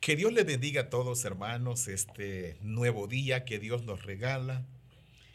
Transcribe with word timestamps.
Que 0.00 0.16
Dios 0.16 0.32
le 0.32 0.44
bendiga 0.44 0.80
a 0.80 0.88
todos 0.88 1.26
hermanos 1.26 1.86
este 1.86 2.56
nuevo 2.62 3.06
día 3.06 3.44
que 3.44 3.58
Dios 3.58 3.84
nos 3.84 4.02
regala 4.02 4.64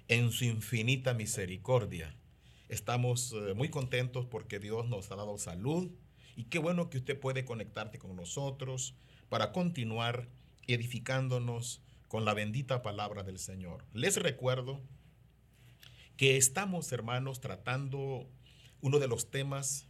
en 0.07 0.31
su 0.31 0.45
infinita 0.45 1.13
misericordia. 1.13 2.15
Estamos 2.67 3.31
eh, 3.33 3.53
muy 3.53 3.69
contentos 3.69 4.25
porque 4.25 4.57
Dios 4.57 4.89
nos 4.89 5.11
ha 5.11 5.17
dado 5.17 5.37
salud 5.37 5.91
y 6.35 6.45
qué 6.45 6.57
bueno 6.57 6.89
que 6.89 6.97
usted 6.97 7.19
puede 7.19 7.45
conectarte 7.45 7.99
con 7.99 8.15
nosotros 8.15 8.95
para 9.29 9.51
continuar 9.51 10.29
edificándonos 10.65 11.83
con 12.07 12.25
la 12.25 12.33
bendita 12.33 12.81
palabra 12.81 13.21
del 13.21 13.37
Señor. 13.37 13.85
Les 13.93 14.17
recuerdo 14.17 14.81
que 16.17 16.37
estamos, 16.37 16.91
hermanos, 16.91 17.39
tratando 17.39 18.27
uno 18.81 18.97
de 18.97 19.07
los 19.07 19.29
temas 19.29 19.85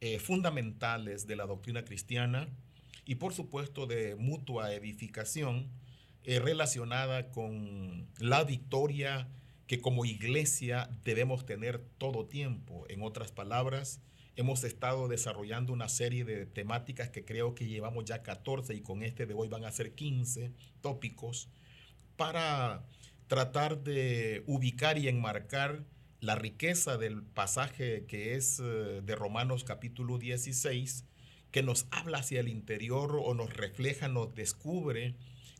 eh, 0.00 0.20
fundamentales 0.20 1.26
de 1.26 1.34
la 1.34 1.46
doctrina 1.46 1.84
cristiana 1.84 2.48
y 3.04 3.16
por 3.16 3.34
supuesto 3.34 3.86
de 3.86 4.14
mutua 4.16 4.72
edificación 4.72 5.70
eh, 6.24 6.38
relacionada 6.40 7.30
con 7.30 8.08
la 8.18 8.44
victoria 8.44 9.28
que 9.66 9.80
como 9.80 10.04
iglesia 10.04 10.90
debemos 11.04 11.46
tener 11.46 11.78
todo 11.98 12.26
tiempo. 12.26 12.84
En 12.88 13.02
otras 13.02 13.32
palabras, 13.32 14.00
hemos 14.36 14.64
estado 14.64 15.08
desarrollando 15.08 15.72
una 15.72 15.88
serie 15.88 16.24
de 16.24 16.46
temáticas 16.46 17.10
que 17.10 17.24
creo 17.24 17.54
que 17.54 17.66
llevamos 17.66 18.04
ya 18.04 18.22
14 18.22 18.74
y 18.74 18.80
con 18.80 19.02
este 19.02 19.26
de 19.26 19.34
hoy 19.34 19.48
van 19.48 19.64
a 19.64 19.72
ser 19.72 19.94
15 19.94 20.52
tópicos 20.80 21.48
para 22.16 22.86
tratar 23.26 23.82
de 23.82 24.44
ubicar 24.46 24.98
y 24.98 25.08
enmarcar 25.08 25.84
la 26.20 26.34
riqueza 26.34 26.96
del 26.96 27.22
pasaje 27.22 28.06
que 28.06 28.34
es 28.34 28.60
eh, 28.60 29.02
de 29.02 29.14
Romanos 29.14 29.64
capítulo 29.64 30.18
16 30.18 31.04
que 31.54 31.62
nos 31.62 31.86
habla 31.92 32.18
hacia 32.18 32.40
el 32.40 32.48
interior 32.48 33.16
o 33.22 33.32
nos 33.32 33.54
refleja, 33.56 34.08
nos 34.08 34.34
descubre 34.34 35.14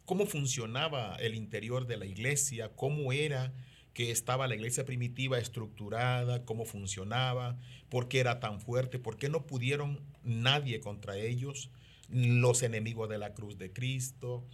cómo 0.04 0.26
funcionaba 0.26 1.14
el 1.20 1.36
interior 1.36 1.86
de 1.86 1.96
la 1.96 2.04
iglesia, 2.04 2.72
cómo 2.74 3.12
era 3.12 3.52
que 3.92 4.10
estaba 4.10 4.48
la 4.48 4.56
iglesia 4.56 4.84
primitiva 4.84 5.38
estructurada, 5.38 6.44
cómo 6.44 6.64
funcionaba, 6.64 7.60
por 7.90 8.08
qué 8.08 8.18
era 8.18 8.40
tan 8.40 8.60
fuerte, 8.60 8.98
por 8.98 9.16
qué 9.16 9.28
no 9.28 9.46
pudieron 9.46 10.00
nadie 10.24 10.80
contra 10.80 11.16
ellos, 11.16 11.70
los 12.08 12.64
enemigos 12.64 13.08
de 13.08 13.18
la 13.18 13.32
cruz 13.32 13.56
de 13.56 13.72
Cristo, 13.72 14.44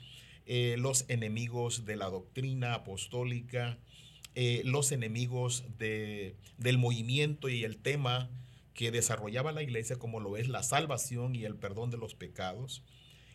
eh, 0.45 0.77
los 0.77 1.07
enemigos 1.09 1.87
de 1.87 1.97
la 1.97 2.11
doctrina 2.11 2.75
apostólica, 2.75 3.79
eh, 4.35 4.61
los 4.67 4.93
enemigos 4.93 5.65
de, 5.79 6.37
del 6.59 6.77
movimiento 6.77 7.49
y 7.49 7.65
el 7.65 7.79
tema 7.79 8.29
que 8.75 8.91
desarrollaba 8.91 9.53
la 9.53 9.63
iglesia 9.63 9.97
como 9.97 10.21
lo 10.21 10.37
es 10.37 10.49
la 10.49 10.63
salvación 10.63 11.35
y 11.35 11.45
el 11.45 11.57
perdón 11.57 11.91
de 11.91 11.99
los 11.99 12.15
pecados. 12.15 12.83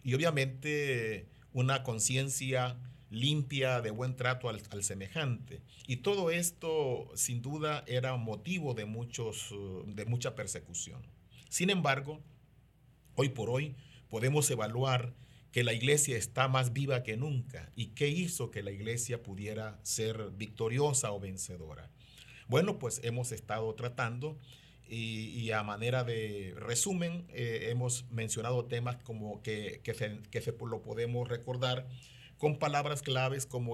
Y 0.03 0.13
obviamente 0.13 1.27
una 1.53 1.83
conciencia 1.83 2.77
limpia, 3.09 3.81
de 3.81 3.91
buen 3.91 4.15
trato 4.15 4.49
al, 4.49 4.83
semejante. 4.83 5.61
Y 5.87 5.97
todo 5.97 6.31
esto, 6.31 7.09
sin 7.15 7.41
duda, 7.41 7.83
era 7.87 8.15
motivo 8.17 8.73
de, 8.73 8.85
muchos, 8.85 9.53
de 9.85 10.05
mucha 10.05 10.35
persecución. 10.35 11.01
Sin 11.49 11.69
embargo, 11.69 12.21
hoy 13.15 13.29
por 13.29 13.49
hoy 13.49 13.75
podemos 14.09 14.49
evaluar 14.51 15.13
que 15.51 15.63
la 15.63 15.73
iglesia 15.73 16.17
está 16.17 16.49
más 16.49 16.73
viva 16.73 17.03
que 17.03 17.15
nunca 17.15 17.71
y 17.75 17.87
qué 17.87 18.09
hizo 18.09 18.51
que 18.51 18.61
la 18.61 18.71
iglesia 18.71 19.23
pudiera 19.23 19.79
ser 19.83 20.31
victoriosa 20.31 21.13
o 21.13 21.19
vencedora. 21.19 21.89
Bueno, 22.47 22.77
pues 22.77 22.99
hemos 23.03 23.31
estado 23.31 23.73
tratando 23.75 24.37
y, 24.87 25.51
a 25.51 25.63
manera 25.63 26.03
de 26.03 26.53
resumen, 26.57 27.25
eh, 27.29 27.69
hemos 27.69 28.05
mencionado 28.11 28.65
temas 28.65 28.97
como 28.97 29.41
que, 29.41 29.81
que, 29.83 29.93
se, 29.93 30.19
que 30.31 30.41
se 30.41 30.51
lo 30.51 30.81
podemos 30.81 31.27
recordar 31.27 31.87
con 32.37 32.59
palabras 32.59 33.01
claves 33.01 33.45
como 33.45 33.73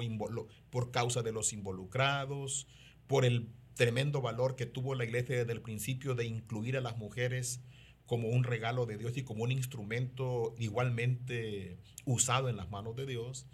por 0.69 0.91
causa 0.91 1.21
de 1.21 1.31
los 1.31 1.53
involucrados, 1.53 2.67
por 3.07 3.25
el 3.25 3.49
tremendo 3.75 4.21
valor 4.21 4.55
que 4.55 4.65
tuvo 4.65 4.95
la 4.95 5.03
iglesia 5.03 5.37
desde 5.37 5.53
el 5.53 5.61
principio 5.61 6.15
de 6.15 6.25
incluir 6.25 6.77
a 6.77 6.81
las 6.81 6.97
mujeres 6.97 7.61
como 8.05 8.29
un 8.29 8.43
regalo 8.43 8.85
de 8.85 8.97
Dios 8.97 9.15
y 9.17 9.23
como 9.23 9.43
un 9.43 9.51
instrumento 9.51 10.53
igualmente 10.57 11.79
usado 12.05 12.49
en 12.49 12.57
las 12.57 12.69
manos 12.69 12.95
de 12.95 13.05
Dios. 13.05 13.47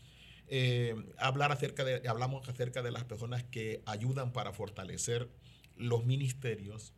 Eh, 0.47 0.95
hablar 1.17 1.51
acerca 1.51 1.83
de, 1.83 2.07
hablamos 2.07 2.47
acerca 2.49 2.81
de 2.81 2.91
las 2.91 3.03
personas 3.03 3.43
que 3.43 3.83
ayudan 3.85 4.33
para 4.33 4.53
fortalecer 4.53 5.29
los 5.75 6.05
ministerios 6.05 6.93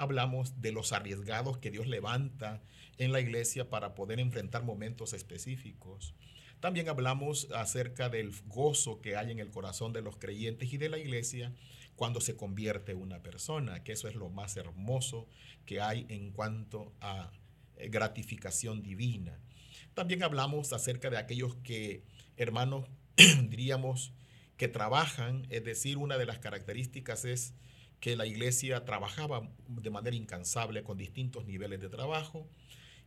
hablamos 0.00 0.62
de 0.62 0.72
los 0.72 0.92
arriesgados 0.92 1.58
que 1.58 1.70
Dios 1.70 1.86
levanta 1.86 2.62
en 2.96 3.12
la 3.12 3.20
iglesia 3.20 3.68
para 3.68 3.94
poder 3.94 4.18
enfrentar 4.18 4.64
momentos 4.64 5.12
específicos. 5.12 6.14
También 6.58 6.88
hablamos 6.88 7.48
acerca 7.54 8.08
del 8.08 8.32
gozo 8.46 9.02
que 9.02 9.16
hay 9.16 9.30
en 9.30 9.40
el 9.40 9.50
corazón 9.50 9.92
de 9.92 10.00
los 10.00 10.16
creyentes 10.16 10.72
y 10.72 10.78
de 10.78 10.88
la 10.88 10.98
iglesia 10.98 11.52
cuando 11.96 12.22
se 12.22 12.34
convierte 12.34 12.94
una 12.94 13.22
persona, 13.22 13.84
que 13.84 13.92
eso 13.92 14.08
es 14.08 14.14
lo 14.14 14.30
más 14.30 14.56
hermoso 14.56 15.28
que 15.66 15.82
hay 15.82 16.06
en 16.08 16.30
cuanto 16.30 16.94
a 17.02 17.30
eh, 17.76 17.90
gratificación 17.90 18.82
divina. 18.82 19.38
También 19.92 20.22
hablamos 20.22 20.72
acerca 20.72 21.10
de 21.10 21.18
aquellos 21.18 21.56
que, 21.56 22.04
hermanos, 22.38 22.88
diríamos, 23.50 24.14
que 24.56 24.68
trabajan, 24.68 25.46
es 25.50 25.62
decir, 25.62 25.98
una 25.98 26.16
de 26.16 26.24
las 26.24 26.38
características 26.38 27.26
es 27.26 27.54
que 28.00 28.16
la 28.16 28.26
iglesia 28.26 28.84
trabajaba 28.84 29.50
de 29.68 29.90
manera 29.90 30.16
incansable 30.16 30.82
con 30.82 30.96
distintos 30.96 31.46
niveles 31.46 31.80
de 31.80 31.88
trabajo 31.88 32.48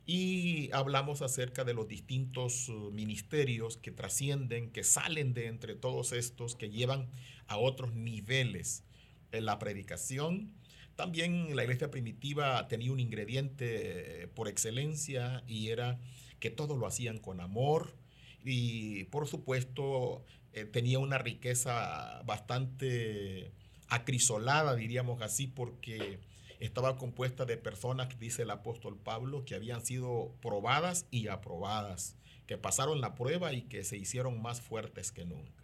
y 0.06 0.70
hablamos 0.74 1.22
acerca 1.22 1.64
de 1.64 1.74
los 1.74 1.88
distintos 1.88 2.70
uh, 2.70 2.92
ministerios 2.92 3.78
que 3.78 3.92
trascienden, 3.92 4.70
que 4.70 4.84
salen 4.84 5.34
de 5.34 5.48
entre 5.48 5.76
todos 5.76 6.12
estos, 6.12 6.56
que 6.56 6.70
llevan 6.70 7.10
a 7.48 7.58
otros 7.58 7.94
niveles 7.94 8.84
en 9.32 9.46
la 9.46 9.60
predicación. 9.60 10.54
También 10.96 11.56
la 11.56 11.64
iglesia 11.64 11.90
primitiva 11.90 12.68
tenía 12.68 12.92
un 12.92 13.00
ingrediente 13.00 14.24
eh, 14.24 14.28
por 14.28 14.48
excelencia 14.48 15.44
y 15.48 15.70
era 15.70 16.00
que 16.40 16.52
todo 16.52 16.78
lo 16.78 16.86
hacían 16.86 17.18
con 17.18 17.40
amor 17.40 17.96
y 18.44 19.06
por 19.06 19.28
supuesto 19.28 20.24
eh, 20.52 20.66
tenía 20.66 21.00
una 21.00 21.18
riqueza 21.18 22.22
bastante 22.26 23.54
acrisolada, 23.94 24.76
diríamos 24.76 25.22
así, 25.22 25.46
porque 25.46 26.20
estaba 26.60 26.98
compuesta 26.98 27.46
de 27.46 27.58
personas, 27.58 28.18
dice 28.20 28.42
el 28.42 28.50
apóstol 28.50 28.98
Pablo, 28.98 29.46
que 29.46 29.54
habían 29.54 29.86
sido 29.86 30.36
probadas 30.42 31.06
y 31.12 31.28
aprobadas, 31.28 32.16
que 32.48 32.58
pasaron 32.58 33.02
la 33.02 33.14
prueba 33.14 33.54
y 33.54 33.64
que 33.64 33.84
se 33.84 33.98
hicieron 33.98 34.42
más 34.42 34.62
fuertes 34.62 35.12
que 35.12 35.26
nunca. 35.26 35.64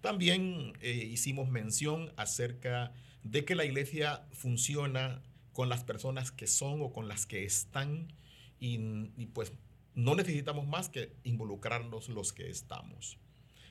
También 0.00 0.74
eh, 0.80 0.92
hicimos 0.92 1.48
mención 1.48 2.12
acerca 2.16 2.92
de 3.24 3.44
que 3.44 3.56
la 3.56 3.64
iglesia 3.64 4.24
funciona 4.32 5.20
con 5.52 5.68
las 5.68 5.82
personas 5.82 6.30
que 6.30 6.46
son 6.46 6.80
o 6.80 6.92
con 6.92 7.08
las 7.08 7.26
que 7.26 7.44
están 7.44 8.12
y, 8.60 8.78
y 9.16 9.26
pues 9.26 9.52
no 9.96 10.14
necesitamos 10.14 10.64
más 10.68 10.88
que 10.88 11.12
involucrarnos 11.24 12.08
los 12.08 12.32
que 12.32 12.48
estamos 12.48 13.18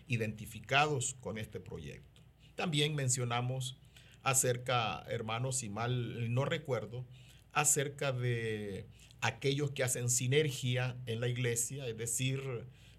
identificados 0.07 1.15
con 1.21 1.37
este 1.37 1.61
proyecto. 1.61 2.16
También 2.57 2.95
mencionamos 2.95 3.77
acerca, 4.23 5.03
hermanos, 5.09 5.57
si 5.57 5.69
mal 5.69 6.33
no 6.33 6.43
recuerdo, 6.43 7.05
acerca 7.53 8.11
de 8.11 8.87
aquellos 9.21 9.71
que 9.71 9.83
hacen 9.83 10.09
sinergia 10.09 10.97
en 11.05 11.21
la 11.21 11.27
iglesia, 11.27 11.87
es 11.87 11.95
decir, 11.95 12.41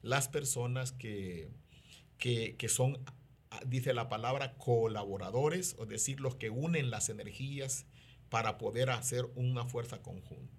las 0.01 0.29
personas 0.29 0.93
que, 0.93 1.51
que, 2.19 2.69
son, 2.69 3.05
dice 3.67 3.95
la 3.95 4.09
palabra, 4.09 4.55
colaboradores, 4.55 5.75
es 5.81 5.89
decir, 5.89 6.21
los 6.21 6.37
que 6.37 6.51
unen 6.51 6.91
las 6.91 7.09
energías 7.09 7.85
para 8.31 8.59
poder 8.59 8.91
hacer 8.91 9.27
una 9.35 9.65
fuerza 9.65 10.03
conjunta. 10.03 10.58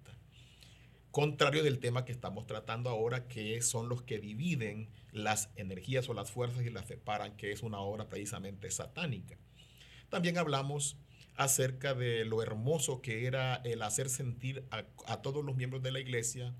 Contrario 1.10 1.64
del 1.64 1.80
tema 1.80 2.04
que 2.04 2.12
estamos 2.12 2.46
tratando 2.46 2.88
ahora, 2.88 3.26
que 3.26 3.60
son 3.62 3.88
los 3.88 4.02
que 4.02 4.20
dividen 4.20 4.88
las 5.10 5.50
energías 5.56 6.08
o 6.08 6.14
las 6.14 6.30
fuerzas 6.30 6.64
y 6.64 6.70
las 6.70 6.86
separan, 6.86 7.36
que 7.36 7.50
es 7.50 7.64
una 7.64 7.80
obra 7.80 8.08
precisamente 8.08 8.70
satánica. 8.70 9.36
También 10.08 10.38
hablamos 10.38 10.96
acerca 11.36 11.94
de 11.94 12.24
lo 12.24 12.42
hermoso 12.42 13.00
que 13.00 13.26
era 13.26 13.56
el 13.64 13.82
hacer 13.82 14.08
sentir 14.08 14.64
a, 14.70 15.22
todos 15.22 15.44
los 15.44 15.56
miembros 15.56 15.82
de 15.82 15.90
la 15.90 15.98
iglesia 15.98 16.54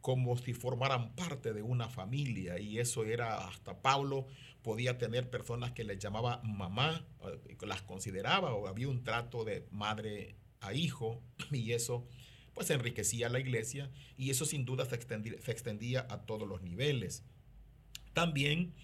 como 0.00 0.36
si 0.36 0.52
formaran 0.52 1.14
parte 1.14 1.52
de 1.52 1.62
una 1.62 1.88
familia 1.88 2.58
y 2.58 2.78
eso 2.78 3.04
era 3.04 3.48
hasta 3.48 3.80
Pablo 3.80 4.26
podía 4.62 4.98
tener 4.98 5.30
personas 5.30 5.72
que 5.72 5.82
les 5.82 5.98
llamaba 5.98 6.40
mamá, 6.44 7.04
eh, 7.24 7.56
las 7.66 7.82
consideraba 7.82 8.54
o 8.54 8.68
había 8.68 8.88
un 8.88 9.02
trato 9.02 9.44
de 9.44 9.66
madre 9.70 10.36
a 10.60 10.72
hijo 10.72 11.20
y 11.50 11.72
eso 11.72 12.06
pues 12.58 12.70
enriquecía 12.70 13.28
la 13.28 13.38
iglesia 13.38 13.88
y 14.16 14.30
eso 14.30 14.44
sin 14.44 14.64
duda 14.64 14.84
se 14.84 14.96
extendía 14.96 16.06
a 16.10 16.22
todos 16.22 16.48
los 16.48 16.60
niveles. 16.60 17.22
También 18.14 18.74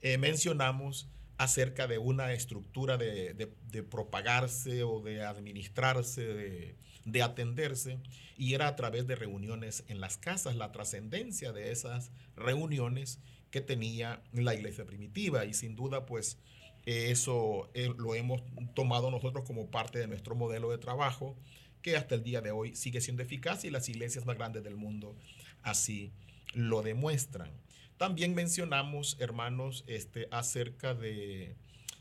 eh, 0.00 0.18
mencionamos 0.18 1.08
acerca 1.38 1.86
de 1.86 1.98
una 1.98 2.32
estructura 2.32 2.98
de, 2.98 3.48
propagarse 3.88 4.82
o 4.82 5.00
de 5.00 5.22
administrarse, 5.24 6.74
de, 7.04 7.22
atenderse, 7.22 8.00
y 8.36 8.54
era 8.54 8.66
a 8.66 8.74
través 8.74 9.06
de 9.06 9.14
reuniones 9.14 9.84
en 9.86 10.00
las 10.00 10.18
casas, 10.18 10.56
la 10.56 10.72
trascendencia 10.72 11.52
de 11.52 11.70
esas 11.70 12.10
reuniones 12.34 13.20
que 13.52 13.60
tenía 13.60 14.20
la 14.32 14.52
iglesia 14.52 14.84
primitiva, 14.84 15.44
y 15.44 15.54
sin 15.54 15.76
duda 15.76 16.06
pues 16.06 16.38
eso 16.86 17.70
eh, 17.74 17.94
lo 17.96 18.16
hemos 18.16 18.42
tomado 18.74 19.12
nosotros 19.12 19.44
como 19.46 19.70
parte 19.70 20.00
de 20.00 20.08
nuestro 20.08 20.34
modelo 20.34 20.72
de 20.72 20.78
trabajo, 20.78 21.36
que 21.82 21.96
hasta 21.96 22.14
el 22.14 22.22
día 22.22 22.40
de 22.40 22.52
hoy 22.52 22.74
sigue 22.74 23.00
siendo 23.00 23.22
eficaz 23.22 23.64
y 23.64 23.70
las 23.70 23.88
iglesias 23.88 24.24
más 24.24 24.36
grandes 24.36 24.62
del 24.62 24.76
mundo 24.76 25.16
así 25.62 26.12
lo 26.54 26.82
demuestran. 26.82 27.50
También 27.96 28.34
mencionamos, 28.34 29.16
hermanos, 29.20 29.84
este, 29.86 30.26
acerca 30.30 30.94
de, 30.94 31.54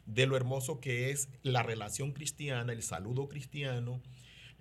lo 0.06 0.36
hermoso 0.36 0.80
que 0.80 1.12
es 1.12 1.30
la 1.44 1.64
relación 1.64 2.12
cristiana, 2.12 2.74
el 2.74 2.84
saludo 2.84 3.28
cristiano, 3.28 4.02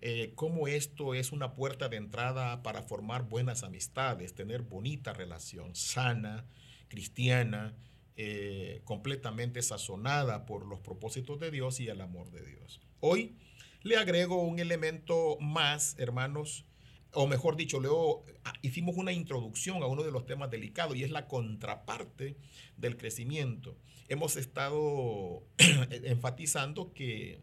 eh, 0.03 0.33
cómo 0.35 0.69
esto 0.69 1.15
es 1.15 1.33
una 1.33 1.55
puerta 1.55 1.89
de 1.89 1.97
entrada 1.97 2.63
para 2.63 2.83
formar 2.83 3.29
buenas 3.29 3.63
amistades, 3.63 4.35
tener 4.35 4.63
bonita 4.63 5.13
relación, 5.13 5.75
sana, 5.75 6.45
cristiana, 6.89 7.75
eh, 8.17 8.83
completamente 8.85 9.63
sazonada 9.63 10.45
por 10.45 10.67
los 10.67 10.81
propósitos 10.81 11.41
de 11.41 11.51
Dios 11.51 11.81
y 11.81 11.89
el 11.89 12.01
amor 12.01 12.31
de 12.31 12.45
Dios. 12.45 12.81
Hoy 13.01 13.35
le 13.83 13.97
agrego 13.97 14.43
un 14.43 14.59
elemento 14.59 15.39
más, 15.41 15.97
hermanos, 15.99 16.65
o 17.13 17.27
mejor 17.27 17.57
dicho, 17.57 17.81
luego 17.81 18.25
ah, 18.45 18.53
hicimos 18.63 18.97
una 18.97 19.13
introducción 19.13 19.83
a 19.83 19.87
uno 19.87 20.03
de 20.03 20.13
los 20.13 20.27
temas 20.27 20.51
delicados 20.51 20.97
y 20.97 21.03
es 21.03 21.11
la 21.11 21.27
contraparte 21.27 22.37
del 22.77 22.97
crecimiento. 22.97 23.77
Hemos 24.09 24.37
estado 24.37 25.43
enfatizando 25.91 26.93
que, 26.93 27.41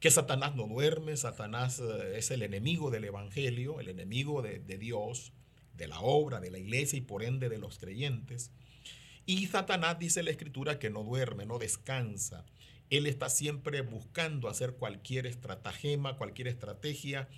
que 0.00 0.10
Satanás 0.10 0.56
no 0.56 0.66
duerme, 0.66 1.16
Satanás 1.16 1.80
eh, 1.80 2.18
es 2.18 2.30
el 2.30 2.42
enemigo 2.42 2.90
del 2.90 3.04
Evangelio, 3.04 3.80
el 3.80 3.88
enemigo 3.88 4.42
de, 4.42 4.58
de 4.58 4.78
Dios, 4.78 5.32
de 5.74 5.86
la 5.86 6.00
obra, 6.00 6.40
de 6.40 6.50
la 6.50 6.58
iglesia 6.58 6.98
y 6.98 7.02
por 7.02 7.22
ende 7.22 7.48
de 7.48 7.58
los 7.58 7.78
creyentes. 7.78 8.50
Y 9.26 9.46
Satanás 9.46 9.98
dice 9.98 10.22
la 10.22 10.30
escritura 10.30 10.78
que 10.78 10.90
no 10.90 11.04
duerme, 11.04 11.46
no 11.46 11.58
descansa. 11.58 12.46
Él 12.90 13.06
está 13.06 13.28
siempre 13.28 13.82
buscando 13.82 14.48
hacer 14.48 14.74
cualquier 14.74 15.26
estratagema, 15.26 16.16
cualquier 16.16 16.48
estrategia 16.48 17.28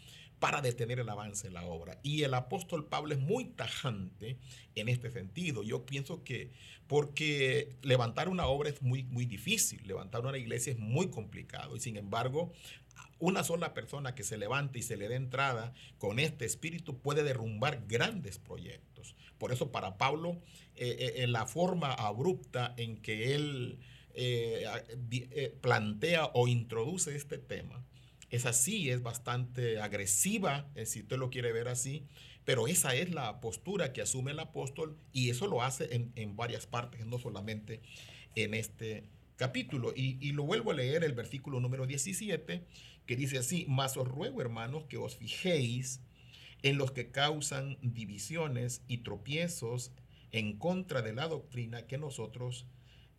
para 0.41 0.63
detener 0.63 0.99
el 0.99 1.09
avance 1.09 1.49
de 1.49 1.55
la 1.55 1.65
obra. 1.65 2.01
Y 2.03 2.23
el 2.23 2.35
apóstol 2.35 2.87
Pablo 2.87 3.15
es 3.15 3.21
muy 3.21 3.45
tajante 3.45 4.39
en 4.75 4.89
este 4.89 5.11
sentido. 5.11 5.63
Yo 5.63 5.85
pienso 5.85 6.25
que 6.25 6.51
porque 6.87 7.77
levantar 7.83 8.29
una 8.29 8.47
obra 8.47 8.71
es 8.71 8.83
muy, 8.83 9.05
muy 9.05 9.27
difícil, 9.27 9.87
levantar 9.87 10.25
una 10.25 10.39
iglesia 10.39 10.73
es 10.73 10.79
muy 10.79 11.11
complicado 11.11 11.77
y 11.77 11.81
sin 11.81 11.97
embargo 11.97 12.53
una 13.21 13.45
sola 13.45 13.75
persona 13.75 14.15
que 14.15 14.25
se 14.25 14.39
levante 14.39 14.79
y 14.79 14.83
se 14.83 14.97
le 14.97 15.09
dé 15.09 15.15
entrada 15.15 15.75
con 15.99 16.19
este 16.19 16.47
espíritu 16.47 16.99
puede 16.99 17.23
derrumbar 17.23 17.85
grandes 17.87 18.39
proyectos. 18.39 19.15
Por 19.39 19.53
eso 19.53 19.71
para 19.71 19.99
Pablo, 19.99 20.41
eh, 20.75 21.15
eh, 21.17 21.27
la 21.27 21.47
forma 21.47 21.93
abrupta 21.93 22.75
en 22.79 22.97
que 22.97 23.35
él 23.35 23.79
eh, 24.15 25.57
plantea 25.61 26.27
o 26.35 26.49
introduce 26.49 27.15
este 27.15 27.39
tema, 27.39 27.85
es 28.31 28.47
así, 28.47 28.91
es 28.91 29.03
bastante 29.03 29.81
agresiva, 29.81 30.69
eh, 30.77 30.87
si 30.87 31.01
usted 31.01 31.19
lo 31.19 31.31
quiere 31.31 31.53
ver 31.53 31.69
así, 31.69 32.07
pero 32.45 32.69
esa 32.69 32.95
es 32.95 33.11
la 33.11 33.41
postura 33.41 33.93
que 33.93 34.03
asume 34.03 34.31
el 34.31 34.39
apóstol 34.39 34.97
y 35.13 35.31
eso 35.31 35.47
lo 35.47 35.63
hace 35.63 35.89
en, 36.15 36.37
varias 36.37 36.67
partes, 36.67 37.05
no 37.07 37.19
solamente 37.19 37.83
en 38.37 38.55
este 38.55 39.05
capítulo. 39.37 39.93
Y, 39.95 40.33
lo 40.33 40.45
vuelvo 40.45 40.71
a 40.71 40.75
leer, 40.75 41.05
el 41.05 41.13
versículo 41.13 41.61
número 41.61 41.87
17, 41.87 42.65
que 43.05 43.17
dice 43.17 43.39
así, 43.39 43.67
mas 43.69 43.97
os 43.97 44.09
ruego, 44.09 44.41
hermanos, 44.41 44.85
que 44.85 44.97
os 44.97 45.17
fijéis 45.17 46.01
en 46.63 46.79
los 46.79 46.93
que 46.93 47.11
causan 47.11 47.79
divisiones 47.83 48.83
y 48.89 48.99
tropiezos 48.99 49.93
en 50.31 50.57
contra 50.57 51.03
de 51.03 51.13
la 51.13 51.29
doctrina 51.29 51.87
que 51.87 51.99
nosotros 51.99 52.67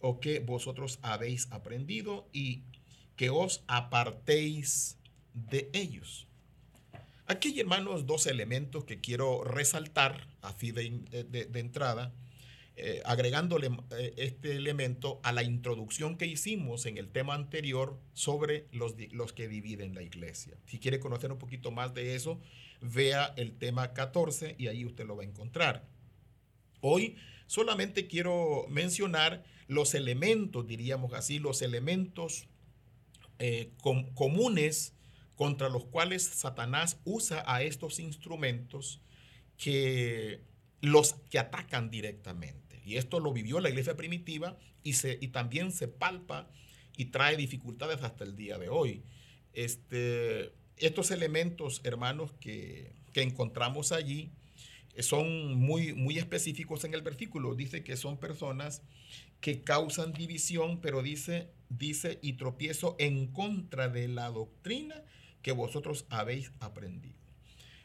o 0.01 0.19
que 0.19 0.39
vosotros 0.39 0.99
habéis 1.01 1.47
aprendido 1.51 2.27
y 2.33 2.63
que 3.15 3.29
os 3.29 3.63
apartéis 3.67 4.97
de 5.33 5.69
ellos. 5.73 6.27
Aquí 7.27 7.49
hay, 7.49 7.61
hermanos, 7.61 8.05
dos 8.05 8.27
elementos 8.27 8.83
que 8.83 8.99
quiero 8.99 9.43
resaltar 9.43 10.27
así 10.41 10.71
de, 10.71 10.89
de, 11.29 11.59
entrada, 11.59 12.13
eh, 12.75 13.01
agregándole 13.05 13.69
eh, 13.91 14.13
este 14.17 14.53
elemento 14.55 15.19
a 15.23 15.31
la 15.31 15.43
introducción 15.43 16.17
que 16.17 16.25
hicimos 16.25 16.85
en 16.85 16.97
el 16.97 17.09
tema 17.09 17.35
anterior 17.35 17.97
sobre 18.13 18.65
los, 18.71 18.95
los 19.11 19.33
que 19.33 19.47
dividen 19.47 19.95
la 19.95 20.01
iglesia. 20.01 20.57
Si 20.65 20.79
quiere 20.79 20.99
conocer 20.99 21.31
un 21.31 21.37
poquito 21.37 21.71
más 21.71 21.93
de 21.93 22.15
eso, 22.15 22.39
vea 22.81 23.33
el 23.37 23.53
tema 23.53 23.93
14 23.93 24.55
y 24.57 24.67
ahí 24.67 24.83
usted 24.83 25.05
lo 25.05 25.15
va 25.15 25.23
a 25.23 25.27
encontrar. 25.27 25.87
Hoy 26.81 27.15
solamente 27.47 28.07
quiero 28.07 28.65
mencionar 28.69 29.43
los 29.67 29.93
elementos, 29.93 30.67
diríamos 30.67 31.13
así, 31.13 31.39
los 31.39 31.61
elementos 31.61 32.47
eh, 33.39 33.71
comunes 34.15 34.93
contra 35.35 35.69
los 35.69 35.85
cuales 35.85 36.23
Satanás 36.23 36.99
usa 37.03 37.43
a 37.47 37.63
estos 37.63 37.99
instrumentos 37.99 39.01
que 39.57 40.41
los 40.81 41.13
que 41.29 41.39
atacan 41.39 41.89
directamente. 41.89 42.81
Y 42.85 42.97
esto 42.97 43.19
lo 43.19 43.31
vivió 43.31 43.59
la 43.59 43.69
iglesia 43.69 43.95
primitiva 43.95 44.57
y, 44.83 44.93
se, 44.93 45.17
y 45.21 45.29
también 45.29 45.71
se 45.71 45.87
palpa 45.87 46.49
y 46.97 47.05
trae 47.05 47.37
dificultades 47.37 48.03
hasta 48.03 48.23
el 48.23 48.35
día 48.35 48.57
de 48.57 48.69
hoy. 48.69 49.03
Este, 49.53 50.53
estos 50.77 51.11
elementos, 51.11 51.81
hermanos, 51.83 52.33
que, 52.39 52.93
que 53.13 53.21
encontramos 53.21 53.91
allí 53.91 54.31
son 54.99 55.55
muy, 55.55 55.93
muy 55.93 56.17
específicos 56.17 56.83
en 56.83 56.93
el 56.93 57.01
versículo. 57.01 57.55
Dice 57.55 57.83
que 57.83 57.97
son 57.97 58.17
personas 58.17 58.83
que 59.39 59.63
causan 59.63 60.13
división, 60.13 60.79
pero 60.81 61.01
dice, 61.01 61.49
dice 61.69 62.19
y 62.21 62.33
tropiezo 62.33 62.95
en 62.99 63.27
contra 63.27 63.89
de 63.89 64.07
la 64.07 64.29
doctrina 64.29 65.03
que 65.41 65.51
vosotros 65.51 66.05
habéis 66.09 66.51
aprendido. 66.59 67.21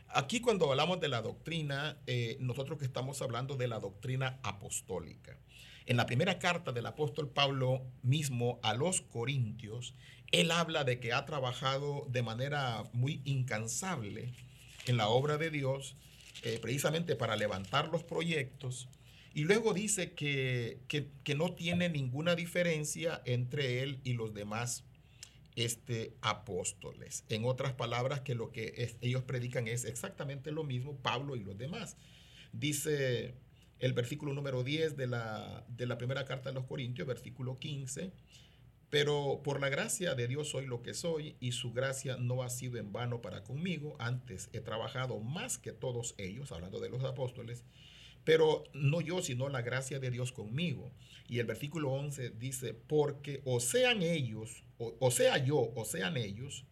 Aquí 0.09 0.41
cuando 0.41 0.71
hablamos 0.71 1.01
de 1.01 1.09
la 1.09 1.23
doctrina, 1.23 1.99
eh, 2.07 2.37
nosotros 2.41 2.79
que 2.79 2.85
estamos 2.85 3.21
hablando 3.23 3.57
de 3.57 3.69
la 3.69 3.81
doctrina 3.81 4.39
apostólica. 4.43 5.39
En 5.87 5.97
la 5.97 6.07
primera 6.07 6.39
carta 6.39 6.73
del 6.73 6.87
apóstol 6.87 7.29
Pablo 7.29 7.83
mismo 8.03 8.59
a 8.63 8.75
los 8.75 9.03
Corintios, 9.03 9.95
él 10.33 10.51
habla 10.51 10.85
de 10.85 11.01
que 11.01 11.13
ha 11.13 11.25
trabajado 11.27 12.07
de 12.09 12.23
manera 12.23 12.85
muy 12.93 13.21
incansable 13.25 14.33
en 14.87 14.97
la 14.97 15.09
obra 15.09 15.39
de 15.39 15.51
Dios, 15.51 15.97
eh, 16.43 16.59
precisamente 16.61 17.17
para 17.17 17.37
levantar 17.37 17.89
los 17.89 18.03
proyectos. 18.03 18.89
Y 19.35 19.45
luego 19.45 19.75
dice 19.75 20.13
que, 20.13 20.79
que 20.89 21.35
no 21.35 21.55
tiene 21.55 21.89
ninguna 21.89 22.35
diferencia 22.35 23.21
entre 23.27 23.83
él 23.83 24.01
y 24.03 24.15
los 24.15 24.33
demás 24.33 24.85
este, 25.57 26.13
apóstoles. 26.21 27.25
En 27.31 27.45
otras 27.45 27.73
palabras, 27.73 28.21
que 28.21 28.35
lo 28.35 28.53
que 28.53 28.95
ellos 29.01 29.23
predican 29.23 29.67
es 29.67 29.87
exactamente 29.87 30.53
lo 30.53 30.63
mismo, 30.63 30.97
Pablo 30.99 31.35
y 31.35 31.41
los 31.41 31.59
demás. 31.59 31.97
Dice 32.53 33.35
el 33.79 33.95
versículo 33.95 34.35
número 34.35 34.63
10 34.63 34.97
de 34.97 35.07
la, 35.07 35.65
de 35.69 35.87
la 35.87 35.99
primera 35.99 36.25
carta 36.27 36.51
de 36.51 36.55
los 36.55 36.65
Corintios, 36.65 37.09
versículo 37.09 37.59
15, 37.59 38.13
pero 38.91 39.41
por 39.43 39.61
la 39.61 39.69
gracia 39.69 40.15
de 40.15 40.29
Dios 40.29 40.51
soy 40.51 40.67
lo 40.67 40.83
que 40.83 40.95
soy 40.95 41.37
y 41.41 41.53
su 41.53 41.73
gracia 41.73 42.17
no 42.17 42.43
ha 42.43 42.51
sido 42.51 42.79
en 42.79 42.93
vano 42.93 43.21
para 43.21 43.43
conmigo. 43.43 43.97
Antes 43.99 44.49
he 44.53 44.61
trabajado 44.61 45.19
más 45.19 45.59
que 45.59 45.73
todos 45.73 46.15
ellos, 46.19 46.53
hablando 46.53 46.79
de 46.81 46.91
los 46.91 47.05
apóstoles, 47.05 47.65
pero 48.25 48.65
no 48.73 49.01
yo, 49.01 49.23
sino 49.23 49.49
la 49.49 49.63
gracia 49.63 49.99
de 49.99 50.11
Dios 50.11 50.33
conmigo. 50.33 50.93
Y 51.29 51.41
el 51.41 51.47
versículo 51.47 51.93
11 51.93 52.31
dice, 52.31 52.75
porque 52.75 53.41
o 53.45 53.61
sean 53.61 54.03
ellos, 54.03 54.65
o, 54.79 55.11
sea 55.11 55.39
yo, 55.39 55.73
o 55.75 55.85
sean 55.85 56.17
ellos, 56.17 56.65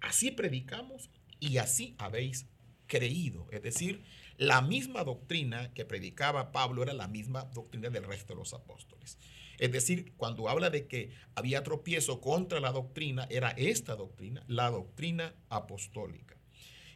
así 0.00 0.30
predicamos 0.30 1.10
y 1.38 1.58
así 1.58 1.94
habéis 1.98 2.46
creído. 2.86 3.46
Es 3.52 3.62
decir, 3.62 4.02
la 4.36 4.62
misma 4.62 5.04
doctrina 5.04 5.72
que 5.74 5.84
predicaba 5.84 6.52
Pablo 6.52 6.82
era 6.82 6.92
la 6.92 7.08
misma 7.08 7.44
doctrina 7.44 7.90
del 7.90 8.04
resto 8.04 8.34
de 8.34 8.40
los 8.40 8.54
apóstoles. 8.54 9.18
Es 9.60 9.70
decir, 9.70 10.14
cuando 10.16 10.48
habla 10.48 10.70
de 10.70 10.86
que 10.86 11.10
había 11.34 11.62
tropiezo 11.62 12.22
contra 12.22 12.60
la 12.60 12.72
doctrina, 12.72 13.28
era 13.30 13.50
esta 13.50 13.94
doctrina, 13.94 14.42
la 14.48 14.70
doctrina 14.70 15.34
apostólica. 15.50 16.34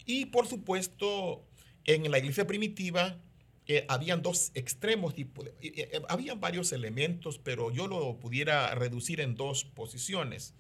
Y 0.07 0.27
por 0.27 0.47
supuesto, 0.47 1.47
en 1.85 2.11
la 2.11 2.19
iglesia 2.19 2.47
primitiva 2.47 3.21
eh, 3.67 3.85
habían 3.87 4.23
dos 4.23 4.51
extremos, 4.55 5.13
eh, 5.19 5.29
eh, 5.61 6.03
habían 6.09 6.41
varios 6.41 6.73
elementos, 6.73 7.39
pero 7.39 7.71
yo 7.71 7.87
lo 7.87 8.19
pudiera 8.19 8.75
reducir 8.75 9.21
en 9.21 9.35
dos 9.35 9.65
posiciones, 9.65 10.55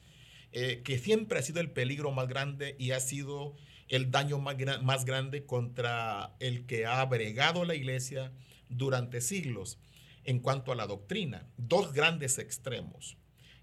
que 0.52 1.00
siempre 1.02 1.40
ha 1.40 1.42
sido 1.42 1.60
el 1.60 1.72
peligro 1.72 2.12
más 2.12 2.28
grande 2.28 2.76
y 2.78 2.92
ha 2.92 3.00
sido 3.00 3.56
el 3.88 4.12
daño 4.12 4.38
más, 4.38 4.54
más 4.84 5.04
grande 5.04 5.46
contra 5.46 6.36
el 6.38 6.64
que 6.66 6.86
ha 6.86 7.00
abregado 7.00 7.64
la 7.64 7.74
iglesia 7.74 8.30
durante 8.68 9.20
siglos. 9.20 9.78
En 10.24 10.40
cuanto 10.40 10.72
a 10.72 10.76
la 10.76 10.86
doctrina. 10.86 11.46
Dos 11.56 11.92
grandes 11.92 12.38
extremos. 12.38 13.16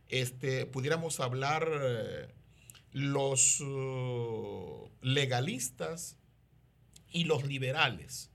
Este, 0.09 0.65
pudiéramos 0.65 1.19
hablar 1.19 1.67
eh, 1.71 2.27
los 2.91 3.61
uh, 3.61 4.89
legalistas 5.01 6.17
y 7.11 7.25
los 7.25 7.45
liberales. 7.45 8.29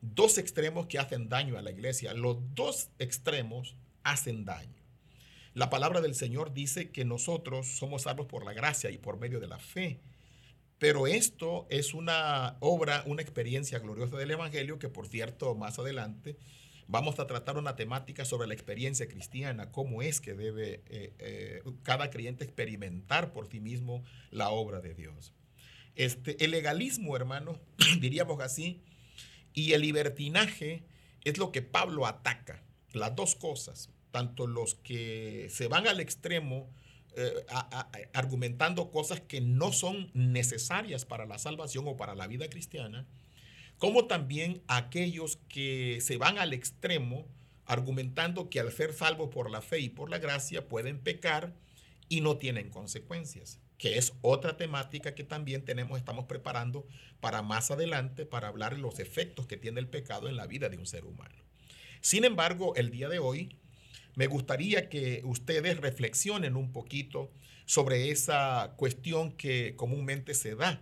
Dos 0.00 0.38
extremos 0.38 0.86
que 0.86 0.98
hacen 0.98 1.28
daño 1.28 1.56
a 1.58 1.62
la 1.62 1.70
iglesia. 1.70 2.14
Los 2.14 2.38
dos 2.54 2.90
extremos 2.98 3.76
hacen 4.02 4.44
daño. 4.44 4.82
La 5.54 5.68
palabra 5.68 6.00
del 6.00 6.14
Señor 6.14 6.54
dice 6.54 6.90
que 6.90 7.04
nosotros 7.04 7.76
somos 7.76 8.02
salvos 8.02 8.26
por 8.26 8.44
la 8.44 8.54
gracia 8.54 8.90
y 8.90 8.98
por 8.98 9.18
medio 9.18 9.38
de 9.38 9.48
la 9.48 9.58
fe. 9.58 10.00
Pero 10.78 11.06
esto 11.06 11.66
es 11.70 11.94
una 11.94 12.56
obra, 12.60 13.04
una 13.06 13.22
experiencia 13.22 13.78
gloriosa 13.78 14.16
del 14.16 14.30
Evangelio 14.30 14.78
que, 14.78 14.88
por 14.88 15.06
cierto, 15.06 15.54
más 15.54 15.78
adelante 15.78 16.36
vamos 16.92 17.18
a 17.18 17.26
tratar 17.26 17.56
una 17.56 17.74
temática 17.74 18.26
sobre 18.26 18.46
la 18.46 18.52
experiencia 18.52 19.08
cristiana, 19.08 19.72
cómo 19.72 20.02
es 20.02 20.20
que 20.20 20.34
debe 20.34 20.82
eh, 20.90 21.14
eh, 21.18 21.62
cada 21.82 22.10
creyente 22.10 22.44
experimentar 22.44 23.32
por 23.32 23.48
sí 23.48 23.60
mismo 23.60 24.04
la 24.30 24.50
obra 24.50 24.82
de 24.82 24.94
Dios. 24.94 25.32
Este, 25.96 26.44
el 26.44 26.50
legalismo, 26.50 27.16
hermano, 27.16 27.58
diríamos 28.00 28.38
así, 28.42 28.82
y 29.54 29.72
el 29.72 29.80
libertinaje 29.80 30.84
es 31.24 31.38
lo 31.38 31.50
que 31.50 31.62
Pablo 31.62 32.06
ataca, 32.06 32.62
las 32.92 33.16
dos 33.16 33.36
cosas, 33.36 33.88
tanto 34.10 34.46
los 34.46 34.74
que 34.74 35.48
se 35.48 35.68
van 35.68 35.88
al 35.88 35.98
extremo 35.98 36.68
eh, 37.16 37.46
argumentando 38.12 38.90
cosas 38.90 39.22
que 39.22 39.40
no 39.40 39.72
son 39.72 40.10
necesarias 40.12 41.06
para 41.06 41.24
la 41.24 41.38
salvación 41.38 41.88
o 41.88 41.96
para 41.96 42.14
la 42.14 42.26
vida 42.26 42.50
cristiana, 42.50 43.06
como 43.82 44.06
también 44.06 44.62
aquellos 44.68 45.40
que 45.48 45.98
se 46.02 46.16
van 46.16 46.38
al 46.38 46.52
extremo 46.52 47.26
argumentando 47.66 48.48
que 48.48 48.60
al 48.60 48.70
ser 48.70 48.92
salvos 48.92 49.30
por 49.30 49.50
la 49.50 49.60
fe 49.60 49.80
y 49.80 49.88
por 49.88 50.08
la 50.08 50.18
gracia 50.18 50.68
pueden 50.68 51.00
pecar 51.00 51.52
y 52.08 52.20
no 52.20 52.36
tienen 52.36 52.70
consecuencias, 52.70 53.58
que 53.78 53.98
es 53.98 54.12
otra 54.20 54.56
temática 54.56 55.16
que 55.16 55.24
también 55.24 55.64
tenemos, 55.64 55.98
estamos 55.98 56.26
preparando 56.26 56.86
para 57.18 57.42
más 57.42 57.72
adelante 57.72 58.24
para 58.24 58.46
hablar 58.46 58.76
de 58.76 58.80
los 58.80 59.00
efectos 59.00 59.48
que 59.48 59.56
tiene 59.56 59.80
el 59.80 59.88
pecado 59.88 60.28
en 60.28 60.36
la 60.36 60.46
vida 60.46 60.68
de 60.68 60.78
un 60.78 60.86
ser 60.86 61.04
humano. 61.04 61.34
Sin 62.00 62.24
embargo, 62.24 62.76
el 62.76 62.92
día 62.92 63.08
de 63.08 63.18
hoy 63.18 63.56
me 64.14 64.28
gustaría 64.28 64.88
que 64.90 65.22
ustedes 65.24 65.80
reflexionen 65.80 66.54
un 66.54 66.70
poquito 66.70 67.32
sobre 67.66 68.12
esa 68.12 68.74
cuestión 68.76 69.32
que 69.32 69.74
comúnmente 69.74 70.34
se 70.34 70.54
da. 70.54 70.80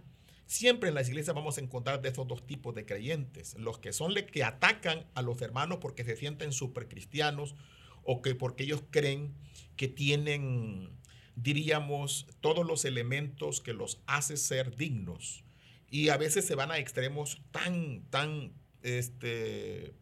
Siempre 0.50 0.88
en 0.88 0.96
las 0.96 1.08
iglesias 1.08 1.36
vamos 1.36 1.58
a 1.58 1.60
encontrar 1.60 2.02
de 2.02 2.08
esos 2.08 2.26
dos 2.26 2.44
tipos 2.44 2.74
de 2.74 2.84
creyentes, 2.84 3.54
los 3.56 3.78
que 3.78 3.92
son 3.92 4.14
los 4.14 4.24
que 4.24 4.42
atacan 4.42 5.06
a 5.14 5.22
los 5.22 5.40
hermanos 5.42 5.78
porque 5.80 6.02
se 6.02 6.16
sienten 6.16 6.52
supercristianos 6.52 7.54
o 8.02 8.20
que 8.20 8.34
porque 8.34 8.64
ellos 8.64 8.82
creen 8.90 9.32
que 9.76 9.86
tienen, 9.86 10.90
diríamos, 11.36 12.26
todos 12.40 12.66
los 12.66 12.84
elementos 12.84 13.60
que 13.60 13.74
los 13.74 14.00
hace 14.08 14.36
ser 14.36 14.74
dignos. 14.74 15.44
Y 15.88 16.08
a 16.08 16.16
veces 16.16 16.44
se 16.48 16.56
van 16.56 16.72
a 16.72 16.78
extremos 16.78 17.40
tan, 17.52 18.02
tan, 18.10 18.52
este, 18.82 19.94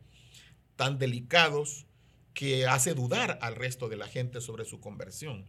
tan 0.76 0.98
delicados 0.98 1.84
que 2.32 2.64
hace 2.66 2.94
dudar 2.94 3.38
al 3.42 3.54
resto 3.54 3.90
de 3.90 3.98
la 3.98 4.08
gente 4.08 4.40
sobre 4.40 4.64
su 4.64 4.80
conversión. 4.80 5.44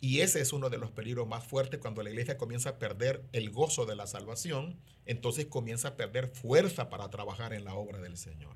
Y 0.00 0.20
ese 0.20 0.40
es 0.40 0.52
uno 0.52 0.70
de 0.70 0.78
los 0.78 0.90
peligros 0.90 1.28
más 1.28 1.44
fuertes 1.44 1.80
cuando 1.80 2.02
la 2.02 2.10
iglesia 2.10 2.38
comienza 2.38 2.70
a 2.70 2.78
perder 2.78 3.22
el 3.32 3.50
gozo 3.50 3.84
de 3.84 3.96
la 3.96 4.06
salvación, 4.06 4.76
entonces 5.04 5.46
comienza 5.46 5.88
a 5.88 5.96
perder 5.96 6.28
fuerza 6.28 6.88
para 6.88 7.10
trabajar 7.10 7.52
en 7.52 7.64
la 7.64 7.74
obra 7.74 7.98
del 7.98 8.16
Señor. 8.16 8.54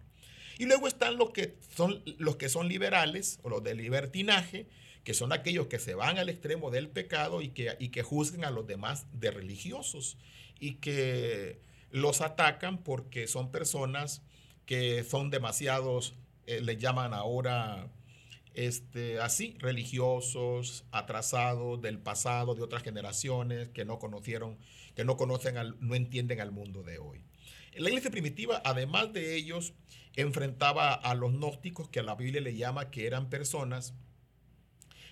Y 0.58 0.66
luego 0.66 0.86
están 0.86 1.16
los 1.18 1.30
que 1.30 1.56
son, 1.76 2.02
los 2.18 2.36
que 2.36 2.48
son 2.48 2.68
liberales 2.68 3.40
o 3.42 3.50
los 3.50 3.62
de 3.62 3.74
libertinaje, 3.74 4.66
que 5.02 5.12
son 5.12 5.32
aquellos 5.32 5.66
que 5.66 5.78
se 5.78 5.94
van 5.94 6.18
al 6.18 6.30
extremo 6.30 6.70
del 6.70 6.88
pecado 6.88 7.42
y 7.42 7.50
que, 7.50 7.76
y 7.78 7.88
que 7.88 8.02
juzgan 8.02 8.44
a 8.44 8.50
los 8.50 8.66
demás 8.66 9.06
de 9.12 9.30
religiosos 9.30 10.16
y 10.58 10.76
que 10.76 11.60
los 11.90 12.22
atacan 12.22 12.78
porque 12.78 13.26
son 13.26 13.50
personas 13.50 14.22
que 14.64 15.04
son 15.04 15.30
demasiados 15.30 16.14
eh, 16.46 16.76
llaman 16.78 17.14
ahora 17.14 17.88
este, 18.54 19.20
así, 19.20 19.56
religiosos, 19.58 20.84
atrasados 20.92 21.82
del 21.82 21.98
pasado, 21.98 22.54
de 22.54 22.62
otras 22.62 22.82
generaciones 22.82 23.68
que 23.68 23.84
no 23.84 23.98
conocieron, 23.98 24.58
que 24.94 25.04
no 25.04 25.16
conocen, 25.16 25.56
no 25.80 25.94
entienden 25.94 26.40
al 26.40 26.52
mundo 26.52 26.82
de 26.82 26.98
hoy. 26.98 27.24
La 27.76 27.88
iglesia 27.88 28.10
primitiva, 28.10 28.62
además 28.64 29.12
de 29.12 29.34
ellos, 29.34 29.74
enfrentaba 30.14 30.94
a 30.94 31.14
los 31.14 31.32
gnósticos, 31.32 31.88
que 31.88 32.00
a 32.00 32.04
la 32.04 32.14
Biblia 32.14 32.40
le 32.40 32.56
llama 32.56 32.90
que 32.90 33.06
eran 33.06 33.28
personas 33.28 33.94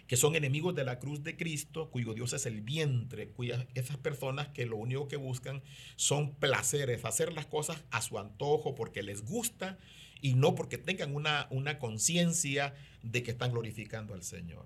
que 0.07 0.17
son 0.17 0.37
enemigos 0.37 0.75
de 0.75 0.85
la 0.85 0.99
cruz 0.99 1.23
de 1.23 1.37
Cristo, 1.37 1.91
cuyo 1.91 2.13
Dios 2.13 2.33
es 2.35 2.45
el 2.47 2.61
vientre, 2.61 3.31
cuyas 3.31 3.67
esas 3.75 3.97
personas 3.97 4.49
que 4.49 4.67
lo 4.67 4.77
único 4.77 5.09
que 5.09 5.17
buscan 5.17 5.63
son 5.97 6.35
placeres, 6.35 7.05
hacer 7.05 7.33
las 7.33 7.47
cosas 7.47 7.83
a 7.91 8.03
su 8.03 8.19
antojo 8.19 8.75
porque 8.75 9.03
les 9.03 9.25
gusta 9.25 9.79
y 10.23 10.35
no 10.35 10.55
porque 10.55 10.79
tengan 10.79 11.15
una, 11.15 11.49
una 11.51 11.79
conciencia 11.79 12.75
de 13.03 13.23
que 13.23 13.33
están 13.33 13.51
glorificando 13.51 14.15
al 14.15 14.23
Señor. 14.23 14.65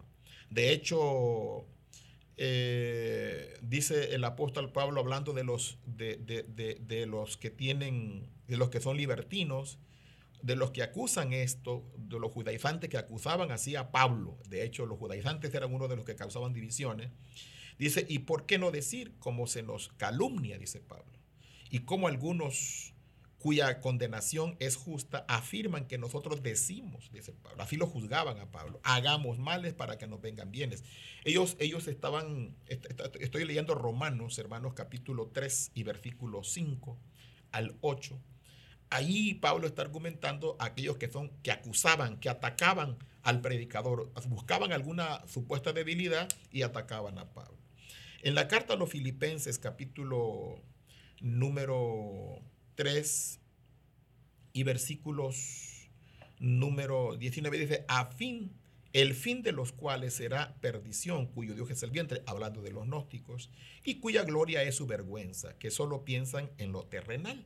De 0.50 0.70
hecho, 0.70 1.66
eh, 2.36 3.58
dice 3.62 4.14
el 4.14 4.22
apóstol 4.24 4.70
Pablo 4.70 5.00
hablando 5.00 5.32
de 5.32 5.42
los, 5.42 5.78
de, 5.86 7.06
los 7.08 7.36
que 7.38 7.50
tienen, 7.50 8.28
de 8.46 8.56
los 8.58 8.68
que 8.68 8.80
son 8.80 8.98
libertinos, 8.98 9.78
de 10.42 10.54
los 10.54 10.70
que 10.70 10.82
acusan 10.82 11.32
esto, 11.32 11.82
de 11.96 12.20
los 12.20 12.30
judaizantes 12.30 12.90
que 12.90 12.98
acusaban 12.98 13.50
así 13.50 13.74
a 13.74 13.90
Pablo. 13.90 14.38
De 14.48 14.62
hecho, 14.62 14.84
los 14.84 14.98
judaizantes 14.98 15.52
eran 15.54 15.74
uno 15.74 15.88
de 15.88 15.96
los 15.96 16.04
que 16.04 16.14
causaban 16.14 16.52
divisiones. 16.52 17.10
Dice, 17.78 18.06
¿y 18.08 18.20
por 18.20 18.46
qué 18.46 18.58
no 18.58 18.70
decir 18.70 19.14
cómo 19.18 19.46
se 19.46 19.62
nos 19.62 19.88
calumnia? 19.96 20.58
Dice 20.58 20.80
Pablo. 20.80 21.18
Y 21.70 21.80
cómo 21.80 22.06
algunos 22.06 22.94
cuya 23.46 23.80
condenación 23.80 24.56
es 24.58 24.74
justa, 24.74 25.24
afirman 25.28 25.86
que 25.86 25.98
nosotros 25.98 26.42
decimos, 26.42 27.12
dice 27.12 27.32
Pablo, 27.32 27.62
así 27.62 27.76
lo 27.76 27.86
juzgaban 27.86 28.40
a 28.40 28.50
Pablo, 28.50 28.80
hagamos 28.82 29.38
males 29.38 29.72
para 29.72 29.98
que 29.98 30.08
nos 30.08 30.20
vengan 30.20 30.50
bienes. 30.50 30.82
Ellos, 31.22 31.56
ellos 31.60 31.86
estaban, 31.86 32.56
estoy 32.66 33.44
leyendo 33.44 33.76
Romanos, 33.76 34.36
hermanos, 34.40 34.74
capítulo 34.74 35.30
3 35.32 35.70
y 35.74 35.84
versículo 35.84 36.42
5 36.42 36.98
al 37.52 37.76
8. 37.82 38.20
Ahí 38.90 39.34
Pablo 39.34 39.68
está 39.68 39.82
argumentando 39.82 40.56
a 40.58 40.64
aquellos 40.64 40.96
que 40.96 41.08
son, 41.08 41.30
que 41.44 41.52
acusaban, 41.52 42.18
que 42.18 42.28
atacaban 42.28 42.98
al 43.22 43.42
predicador, 43.42 44.12
buscaban 44.26 44.72
alguna 44.72 45.24
supuesta 45.28 45.72
debilidad 45.72 46.28
y 46.50 46.62
atacaban 46.62 47.16
a 47.20 47.32
Pablo. 47.32 47.58
En 48.22 48.34
la 48.34 48.48
carta 48.48 48.74
a 48.74 48.76
los 48.76 48.90
filipenses, 48.90 49.60
capítulo 49.60 50.64
número 51.20 52.42
3 52.76 53.40
y 54.52 54.62
versículos 54.62 55.88
número 56.38 57.16
19 57.16 57.58
dice, 57.58 57.84
a 57.88 58.06
fin, 58.06 58.52
el 58.92 59.14
fin 59.14 59.42
de 59.42 59.52
los 59.52 59.72
cuales 59.72 60.14
será 60.14 60.54
perdición, 60.60 61.26
cuyo 61.26 61.54
Dios 61.54 61.70
es 61.70 61.82
el 61.82 61.90
vientre, 61.90 62.22
hablando 62.26 62.62
de 62.62 62.70
los 62.70 62.86
gnósticos, 62.86 63.50
y 63.84 63.96
cuya 63.96 64.22
gloria 64.22 64.62
es 64.62 64.76
su 64.76 64.86
vergüenza, 64.86 65.58
que 65.58 65.70
solo 65.70 66.04
piensan 66.04 66.50
en 66.58 66.72
lo 66.72 66.84
terrenal 66.84 67.44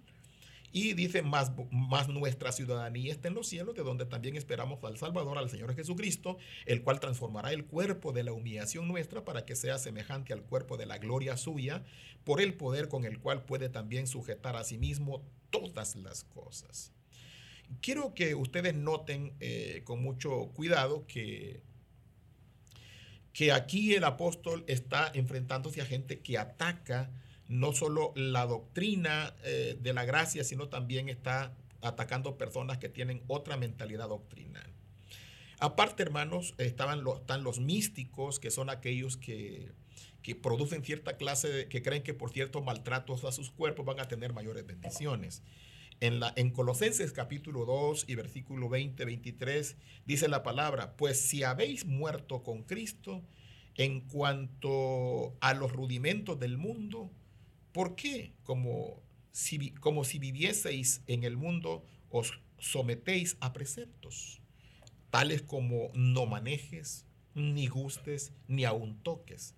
y 0.73 0.95
dice, 0.95 1.23
más, 1.23 1.53
más 1.71 2.09
nuestra 2.09 2.53
ciudadanía 2.53 3.13
está 3.13 3.29
en 3.29 3.35
los 3.35 3.49
cielos, 3.49 3.75
de 3.75 3.83
donde 3.83 4.07
también 4.07 4.37
esperamos 4.37 4.83
al 4.85 4.97
Salvador, 4.99 5.39
al 5.39 5.51
Señor 5.51 5.75
Jesucristo, 5.75 6.39
el 6.67 6.83
cual 6.83 7.01
transformará 7.01 7.53
el 7.53 7.65
cuerpo 7.65 8.13
de 8.13 8.23
la 8.23 8.33
humillación 8.33 8.87
nuestra 8.87 9.25
para 9.25 9.45
que 9.45 9.57
sea 9.57 9.79
semejante 9.79 10.33
al 10.33 10.43
cuerpo 10.43 10.77
de 10.77 10.87
la 10.87 10.99
gloria 10.99 11.37
suya, 11.37 11.85
por 12.25 12.41
el 12.41 12.55
poder 12.55 12.89
con 12.89 13.05
el 13.05 13.19
cual 13.19 13.45
puede 13.45 13.69
también 13.69 14.07
sujetar 14.07 14.55
a 14.57 14.65
sí 14.65 14.79
mismo 14.79 15.23
todas 15.51 15.97
las 15.97 16.25
cosas. 16.25 16.93
Quiero 17.81 18.15
que 18.15 18.35
ustedes 18.35 18.75
noten 18.75 19.33
eh, 19.41 19.83
con 19.85 20.03
mucho 20.03 20.51
cuidado 20.55 21.07
que, 21.07 21.63
que 23.33 23.53
aquí 23.53 23.95
el 23.95 24.05
apóstol 24.05 24.65
está 24.69 25.11
enfrentándose 25.15 25.81
a 25.81 25.87
gente 25.87 26.21
que 26.21 26.39
ataca 26.39 27.11
no 27.51 27.73
solo 27.73 28.13
la 28.15 28.47
doctrina 28.47 29.35
eh, 29.43 29.77
de 29.79 29.93
la 29.93 30.05
gracia, 30.05 30.45
sino 30.45 30.69
también 30.69 31.09
está 31.09 31.53
atacando 31.83 32.39
personas 32.39 32.79
que 32.79 32.89
tienen 32.89 33.25
otra 33.27 33.57
mentalidad 33.57 34.09
doctrinal. 34.09 34.73
Aparte, 35.59 36.05
hermanos, 36.05 36.55
estaban 36.59 37.03
están 37.07 37.43
los 37.43 37.59
místicos, 37.59 38.39
que 38.39 38.53
son 38.53 38.71
aquellos 38.71 39.17
que, 39.17 39.73
producen 40.41 40.85
cierta 40.85 41.17
clase, 41.17 41.49
de, 41.49 41.69
que 41.69 41.83
creen 41.83 42.05
que 42.05 42.15
por 42.15 42.31
ciertos 42.31 42.65
maltratos 42.65 43.25
a 43.25 43.33
sus 43.33 43.51
cuerpos 43.51 43.85
van 43.85 43.99
a 43.99 44.07
tener 44.07 44.33
mayores 44.33 44.65
bendiciones. 44.65 45.43
En, 45.99 46.21
la, 46.21 46.33
en 46.37 46.51
Colosenses 46.51 47.13
capítulo 47.13 47.67
2 47.67 48.05
y 48.07 48.15
versículo 48.15 48.69
20, 48.69 49.05
23 49.05 49.77
dice 50.07 50.29
la 50.29 50.45
palabra, 50.45 50.97
pues 50.97 51.21
si 51.21 51.43
habéis 51.43 51.85
muerto 51.85 52.45
con 52.45 52.63
Cristo 52.63 53.23
en 53.77 54.03
cuanto 54.03 55.37
a 55.41 55.53
los 55.53 55.73
rudimentos 55.73 56.39
del 56.39 56.57
mundo, 56.57 57.11
¿Por 57.73 57.95
qué? 57.95 58.33
Como 58.45 59.03
si, 59.33 59.71
como 59.73 60.05
si 60.05 60.19
vivieseis 60.19 61.03
en 61.07 61.25
el 61.25 61.37
mundo, 61.37 61.85
os 62.11 62.41
sometéis 62.59 63.37
a 63.41 63.53
preceptos. 63.53 64.41
tales 65.11 65.43
como 65.43 65.91
no 65.95 66.27
manejes, 66.27 67.05
ni 67.35 67.67
gustes, 67.67 68.33
ni 68.47 68.65
aun 68.65 69.03
toques, 69.03 69.57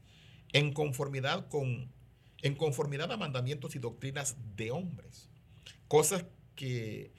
en 0.52 0.72
conformidad 0.72 1.48
con 1.48 1.92
en 2.42 2.56
conformidad 2.56 3.12
a 3.12 3.16
mandamientos 3.16 3.76
y 3.76 3.78
doctrinas 3.78 4.36
de 4.56 4.72
hombres. 4.72 5.28
Cosas 5.88 6.24
que 6.56 7.12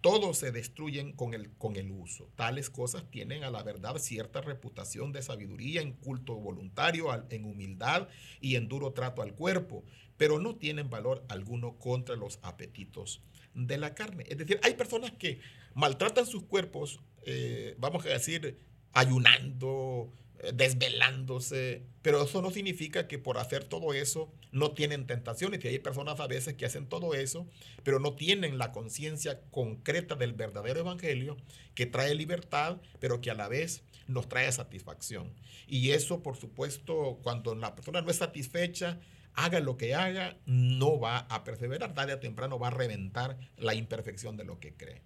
todos 0.00 0.38
se 0.38 0.50
destruyen 0.50 1.12
con 1.12 1.34
el, 1.34 1.50
con 1.52 1.76
el 1.76 1.90
uso. 1.90 2.30
Tales 2.36 2.70
cosas 2.70 3.04
tienen 3.10 3.44
a 3.44 3.50
la 3.50 3.62
verdad 3.62 3.98
cierta 3.98 4.40
reputación 4.40 5.12
de 5.12 5.22
sabiduría 5.22 5.82
en 5.82 5.92
culto 5.92 6.36
voluntario, 6.36 7.08
en 7.30 7.44
humildad 7.44 8.08
y 8.40 8.56
en 8.56 8.68
duro 8.68 8.92
trato 8.92 9.22
al 9.22 9.34
cuerpo, 9.34 9.84
pero 10.16 10.38
no 10.38 10.56
tienen 10.56 10.90
valor 10.90 11.24
alguno 11.28 11.78
contra 11.78 12.16
los 12.16 12.38
apetitos 12.42 13.22
de 13.54 13.78
la 13.78 13.94
carne. 13.94 14.24
Es 14.28 14.38
decir, 14.38 14.58
hay 14.62 14.74
personas 14.74 15.12
que 15.12 15.40
maltratan 15.74 16.26
sus 16.26 16.44
cuerpos, 16.44 17.00
eh, 17.26 17.74
vamos 17.78 18.04
a 18.06 18.10
decir, 18.10 18.58
ayunando, 18.92 20.12
desvelándose, 20.54 21.82
pero 22.02 22.22
eso 22.22 22.40
no 22.42 22.50
significa 22.50 23.06
que 23.06 23.18
por 23.18 23.38
hacer 23.38 23.64
todo 23.64 23.92
eso 23.92 24.32
no 24.52 24.72
tienen 24.72 25.06
tentaciones. 25.06 25.64
Y 25.64 25.68
hay 25.68 25.78
personas 25.78 26.18
a 26.20 26.26
veces 26.26 26.54
que 26.54 26.66
hacen 26.66 26.88
todo 26.88 27.14
eso, 27.14 27.46
pero 27.82 27.98
no 27.98 28.14
tienen 28.14 28.58
la 28.58 28.72
conciencia 28.72 29.40
concreta 29.50 30.14
del 30.14 30.32
verdadero 30.32 30.80
evangelio 30.80 31.36
que 31.74 31.86
trae 31.86 32.14
libertad, 32.14 32.80
pero 32.98 33.20
que 33.20 33.30
a 33.30 33.34
la 33.34 33.48
vez 33.48 33.82
nos 34.06 34.28
trae 34.28 34.50
satisfacción. 34.50 35.32
Y 35.66 35.90
eso, 35.90 36.22
por 36.22 36.36
supuesto, 36.36 37.20
cuando 37.22 37.54
la 37.54 37.74
persona 37.74 38.00
no 38.00 38.10
es 38.10 38.16
satisfecha, 38.16 38.98
haga 39.34 39.60
lo 39.60 39.76
que 39.76 39.94
haga, 39.94 40.38
no 40.46 40.98
va 40.98 41.18
a 41.18 41.44
perseverar. 41.44 41.94
Tarde 41.94 42.14
o 42.14 42.18
temprano 42.18 42.58
va 42.58 42.68
a 42.68 42.72
reventar 42.72 43.38
la 43.56 43.74
imperfección 43.74 44.36
de 44.36 44.44
lo 44.44 44.58
que 44.58 44.74
cree. 44.74 45.02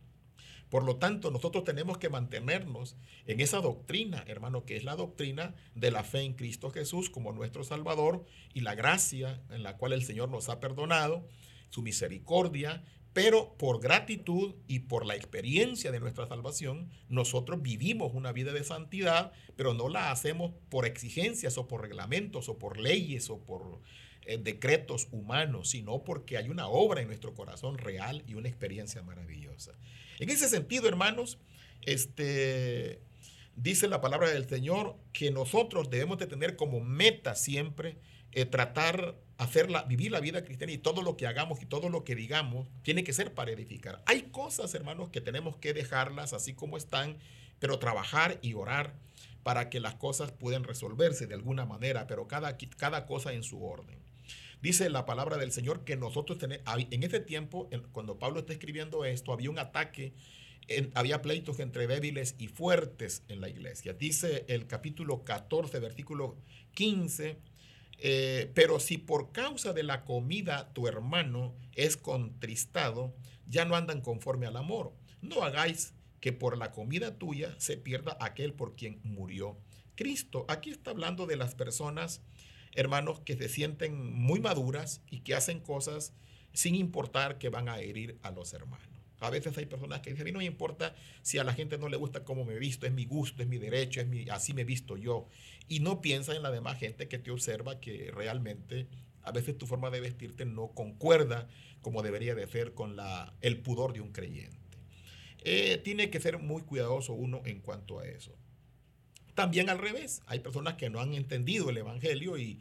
Por 0.74 0.82
lo 0.82 0.96
tanto, 0.96 1.30
nosotros 1.30 1.62
tenemos 1.62 1.98
que 1.98 2.08
mantenernos 2.08 2.96
en 3.26 3.38
esa 3.38 3.60
doctrina, 3.60 4.24
hermano, 4.26 4.64
que 4.64 4.76
es 4.76 4.82
la 4.82 4.96
doctrina 4.96 5.54
de 5.76 5.92
la 5.92 6.02
fe 6.02 6.22
en 6.22 6.34
Cristo 6.34 6.72
Jesús 6.72 7.10
como 7.10 7.30
nuestro 7.30 7.62
Salvador 7.62 8.24
y 8.54 8.62
la 8.62 8.74
gracia 8.74 9.40
en 9.50 9.62
la 9.62 9.76
cual 9.76 9.92
el 9.92 10.02
Señor 10.02 10.30
nos 10.30 10.48
ha 10.48 10.58
perdonado, 10.58 11.28
su 11.70 11.82
misericordia, 11.82 12.82
pero 13.12 13.56
por 13.56 13.80
gratitud 13.80 14.56
y 14.66 14.80
por 14.80 15.06
la 15.06 15.14
experiencia 15.14 15.92
de 15.92 16.00
nuestra 16.00 16.26
salvación, 16.26 16.90
nosotros 17.08 17.62
vivimos 17.62 18.12
una 18.12 18.32
vida 18.32 18.52
de 18.52 18.64
santidad, 18.64 19.30
pero 19.54 19.74
no 19.74 19.88
la 19.88 20.10
hacemos 20.10 20.54
por 20.70 20.86
exigencias 20.86 21.56
o 21.56 21.68
por 21.68 21.82
reglamentos 21.82 22.48
o 22.48 22.58
por 22.58 22.80
leyes 22.80 23.30
o 23.30 23.38
por 23.38 23.80
eh, 24.26 24.38
decretos 24.38 25.08
humanos, 25.10 25.70
sino 25.70 26.02
porque 26.04 26.36
hay 26.36 26.48
una 26.48 26.68
obra 26.68 27.00
en 27.00 27.08
nuestro 27.08 27.34
corazón 27.34 27.78
real 27.78 28.22
y 28.26 28.34
una 28.34 28.48
experiencia 28.48 29.02
maravillosa. 29.02 29.72
En 30.18 30.30
ese 30.30 30.48
sentido, 30.48 30.88
hermanos, 30.88 31.38
este, 31.82 33.00
dice 33.56 33.88
la 33.88 34.00
palabra 34.00 34.30
del 34.30 34.48
Señor 34.48 34.96
que 35.12 35.30
nosotros 35.30 35.90
debemos 35.90 36.18
de 36.18 36.26
tener 36.26 36.56
como 36.56 36.80
meta 36.80 37.34
siempre 37.34 37.96
eh, 38.32 38.46
tratar, 38.46 39.14
hacerla, 39.38 39.84
vivir 39.84 40.10
la 40.10 40.20
vida 40.20 40.42
cristiana 40.42 40.72
y 40.72 40.78
todo 40.78 41.02
lo 41.02 41.16
que 41.16 41.26
hagamos 41.26 41.62
y 41.62 41.66
todo 41.66 41.88
lo 41.88 42.02
que 42.02 42.16
digamos 42.16 42.66
tiene 42.82 43.04
que 43.04 43.12
ser 43.12 43.32
para 43.32 43.52
edificar. 43.52 44.02
Hay 44.06 44.22
cosas, 44.22 44.74
hermanos, 44.74 45.10
que 45.10 45.20
tenemos 45.20 45.56
que 45.56 45.72
dejarlas 45.72 46.32
así 46.32 46.54
como 46.54 46.76
están, 46.76 47.18
pero 47.60 47.78
trabajar 47.78 48.38
y 48.42 48.54
orar 48.54 48.94
para 49.44 49.70
que 49.70 49.78
las 49.78 49.94
cosas 49.94 50.32
puedan 50.32 50.64
resolverse 50.64 51.26
de 51.26 51.34
alguna 51.34 51.64
manera, 51.64 52.06
pero 52.06 52.26
cada, 52.26 52.56
cada 52.76 53.06
cosa 53.06 53.32
en 53.32 53.42
su 53.44 53.64
orden. 53.64 54.03
Dice 54.64 54.88
la 54.88 55.04
palabra 55.04 55.36
del 55.36 55.52
Señor 55.52 55.84
que 55.84 55.94
nosotros 55.94 56.38
tenemos, 56.38 56.66
en 56.90 57.02
ese 57.02 57.20
tiempo, 57.20 57.68
cuando 57.92 58.18
Pablo 58.18 58.40
está 58.40 58.54
escribiendo 58.54 59.04
esto, 59.04 59.34
había 59.34 59.50
un 59.50 59.58
ataque, 59.58 60.14
había 60.94 61.20
pleitos 61.20 61.60
entre 61.60 61.86
débiles 61.86 62.34
y 62.38 62.48
fuertes 62.48 63.24
en 63.28 63.42
la 63.42 63.50
iglesia. 63.50 63.92
Dice 63.92 64.46
el 64.48 64.66
capítulo 64.66 65.22
14, 65.22 65.80
versículo 65.80 66.38
15, 66.72 67.36
eh, 67.98 68.50
pero 68.54 68.80
si 68.80 68.96
por 68.96 69.32
causa 69.32 69.74
de 69.74 69.82
la 69.82 70.02
comida 70.06 70.72
tu 70.72 70.88
hermano 70.88 71.54
es 71.74 71.98
contristado, 71.98 73.14
ya 73.46 73.66
no 73.66 73.76
andan 73.76 74.00
conforme 74.00 74.46
al 74.46 74.56
amor. 74.56 74.94
No 75.20 75.42
hagáis 75.42 75.92
que 76.20 76.32
por 76.32 76.56
la 76.56 76.72
comida 76.72 77.18
tuya 77.18 77.54
se 77.58 77.76
pierda 77.76 78.16
aquel 78.18 78.54
por 78.54 78.76
quien 78.76 78.98
murió 79.04 79.58
Cristo. 79.94 80.46
Aquí 80.48 80.70
está 80.70 80.92
hablando 80.92 81.26
de 81.26 81.36
las 81.36 81.54
personas 81.54 82.22
hermanos 82.74 83.20
que 83.20 83.36
se 83.36 83.48
sienten 83.48 84.12
muy 84.12 84.40
maduras 84.40 85.02
y 85.10 85.20
que 85.20 85.34
hacen 85.34 85.60
cosas 85.60 86.12
sin 86.52 86.74
importar 86.74 87.38
que 87.38 87.48
van 87.48 87.68
a 87.68 87.78
herir 87.80 88.18
a 88.22 88.30
los 88.30 88.52
hermanos. 88.52 88.88
A 89.20 89.30
veces 89.30 89.56
hay 89.56 89.66
personas 89.66 90.00
que 90.00 90.10
dicen, 90.10 90.22
a 90.22 90.24
mí 90.26 90.32
no 90.32 90.38
me 90.38 90.44
importa 90.44 90.94
si 91.22 91.38
a 91.38 91.44
la 91.44 91.54
gente 91.54 91.78
no 91.78 91.88
le 91.88 91.96
gusta 91.96 92.24
cómo 92.24 92.44
me 92.44 92.58
visto, 92.58 92.86
es 92.86 92.92
mi 92.92 93.06
gusto, 93.06 93.42
es 93.42 93.48
mi 93.48 93.58
derecho, 93.58 94.00
es 94.00 94.06
mi, 94.06 94.28
así 94.28 94.52
me 94.52 94.64
visto 94.64 94.96
yo. 94.96 95.28
Y 95.68 95.80
no 95.80 96.00
piensa 96.00 96.34
en 96.34 96.42
la 96.42 96.50
demás 96.50 96.78
gente 96.78 97.08
que 97.08 97.18
te 97.18 97.30
observa 97.30 97.80
que 97.80 98.10
realmente 98.14 98.86
a 99.22 99.32
veces 99.32 99.56
tu 99.56 99.66
forma 99.66 99.90
de 99.90 100.00
vestirte 100.00 100.44
no 100.44 100.68
concuerda 100.68 101.48
como 101.80 102.02
debería 102.02 102.34
de 102.34 102.46
ser 102.46 102.74
con 102.74 102.96
el 103.40 103.60
pudor 103.60 103.92
de 103.94 104.00
un 104.00 104.12
creyente. 104.12 104.58
Eh, 105.44 105.78
tiene 105.82 106.10
que 106.10 106.20
ser 106.20 106.38
muy 106.38 106.62
cuidadoso 106.62 107.12
uno 107.12 107.42
en 107.44 107.60
cuanto 107.60 108.00
a 108.00 108.06
eso. 108.06 108.34
También 109.34 109.68
al 109.68 109.78
revés, 109.78 110.22
hay 110.26 110.38
personas 110.38 110.74
que 110.74 110.90
no 110.90 111.00
han 111.00 111.14
entendido 111.14 111.70
el 111.70 111.78
Evangelio 111.78 112.38
y, 112.38 112.60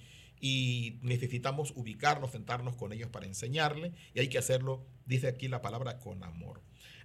necesitamos 1.01 1.71
ubicarnos, 1.73 2.31
sentarnos 2.31 2.75
con 2.75 2.91
ellos 2.91 3.09
para 3.09 3.25
enseñarle 3.25 3.93
y 4.13 4.19
hay 4.19 4.27
que 4.27 4.37
hacerlo, 4.37 4.85
dice 5.05 5.27
aquí 5.27 5.47
la 5.47 5.61
palabra, 5.61 5.99
con 5.99 6.21
amor. 6.23 6.61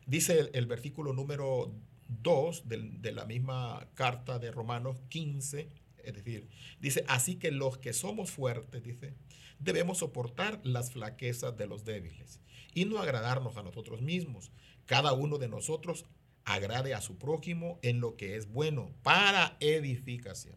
Dice 0.07 0.51
el, 0.53 0.67
versículo 0.67 1.13
número 1.13 1.73
2 2.09 2.65
de, 2.67 3.13
la 3.13 3.27
misma 3.27 3.87
carta 3.95 4.41
de 4.41 4.51
Romanos 4.51 4.97
15, 5.11 5.69
es 6.03 6.15
decir, 6.15 6.49
dice, 6.81 7.05
así 7.07 7.37
que 7.37 7.53
los 7.53 7.79
que 7.79 7.93
somos 7.93 8.33
fuertes, 8.33 8.83
dice, 8.83 9.15
debemos 9.61 9.99
soportar 9.99 10.61
las 10.65 10.91
flaquezas 10.91 11.57
de 11.57 11.69
los 11.69 11.85
débiles 11.85 12.41
y 12.75 12.87
no 12.87 12.99
agradarnos 12.99 13.57
a 13.57 13.63
nosotros 13.63 14.01
mismos. 14.01 14.51
Cada 14.87 15.13
uno 15.13 15.39
de 15.39 15.49
nosotros 15.49 16.07
agrade 16.55 16.95
a 16.95 17.01
su 17.01 17.19
prójimo 17.19 17.79
en 17.83 18.01
lo 18.01 18.17
que 18.17 18.37
es 18.37 18.51
bueno 18.51 18.95
para 19.03 19.57
edificación. 19.61 20.57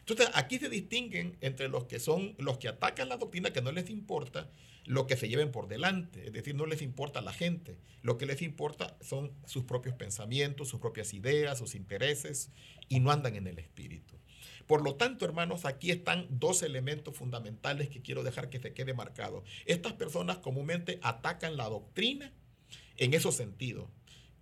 Entonces, 0.00 0.30
aquí 0.34 0.58
se 0.58 0.68
distinguen 0.68 1.36
entre 1.40 1.68
los 1.68 1.84
que 1.84 2.00
son 2.00 2.34
los 2.38 2.58
que 2.58 2.68
atacan 2.68 3.08
la 3.08 3.16
doctrina, 3.16 3.52
que 3.52 3.62
no 3.62 3.72
les 3.72 3.88
importa 3.90 4.50
lo 4.84 5.06
que 5.06 5.16
se 5.16 5.28
lleven 5.28 5.52
por 5.52 5.68
delante, 5.68 6.26
es 6.26 6.32
decir, 6.32 6.56
no 6.56 6.66
les 6.66 6.82
importa 6.82 7.20
la 7.20 7.32
gente, 7.32 7.78
lo 8.02 8.18
que 8.18 8.26
les 8.26 8.42
importa 8.42 8.96
son 9.00 9.32
sus 9.46 9.62
propios 9.62 9.94
pensamientos, 9.94 10.68
sus 10.68 10.80
propias 10.80 11.14
ideas, 11.14 11.58
sus 11.58 11.76
intereses, 11.76 12.50
y 12.88 12.98
no 12.98 13.12
andan 13.12 13.36
en 13.36 13.46
el 13.46 13.60
espíritu. 13.60 14.16
Por 14.66 14.82
lo 14.82 14.96
tanto, 14.96 15.24
hermanos, 15.24 15.64
aquí 15.64 15.90
están 15.90 16.26
dos 16.30 16.62
elementos 16.62 17.16
fundamentales 17.16 17.88
que 17.88 18.02
quiero 18.02 18.24
dejar 18.24 18.50
que 18.50 18.58
se 18.58 18.74
quede 18.74 18.94
marcado. 18.94 19.44
Estas 19.66 19.92
personas 19.92 20.38
comúnmente 20.38 20.98
atacan 21.02 21.56
la 21.56 21.68
doctrina 21.68 22.32
en 22.96 23.14
esos 23.14 23.36
sentidos 23.36 23.88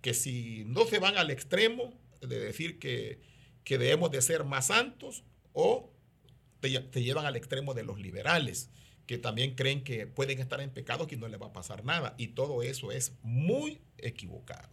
que 0.01 0.13
si 0.13 0.63
no 0.65 0.85
se 0.85 0.99
van 0.99 1.17
al 1.17 1.31
extremo 1.31 1.93
de 2.21 2.39
decir 2.39 2.79
que, 2.79 3.19
debemos 3.65 4.11
de 4.11 4.21
ser 4.21 4.43
más 4.43 4.67
santos 4.67 5.23
o 5.53 5.93
te, 6.59 6.69
llevan 7.01 7.25
al 7.25 7.35
extremo 7.35 7.73
de 7.73 7.83
los 7.83 7.99
liberales, 7.99 8.69
que 9.05 9.17
también 9.17 9.55
creen 9.55 9.83
que 9.83 10.07
pueden 10.07 10.39
estar 10.39 10.59
en 10.61 10.71
pecado 10.71 11.07
que 11.07 11.17
no 11.17 11.27
les 11.27 11.41
va 11.41 11.47
a 11.47 11.53
pasar 11.53 11.85
nada. 11.85 12.13
Y 12.17 12.29
todo 12.29 12.63
eso 12.63 12.91
es 12.91 13.13
muy 13.23 13.81
equivocado. 13.97 14.69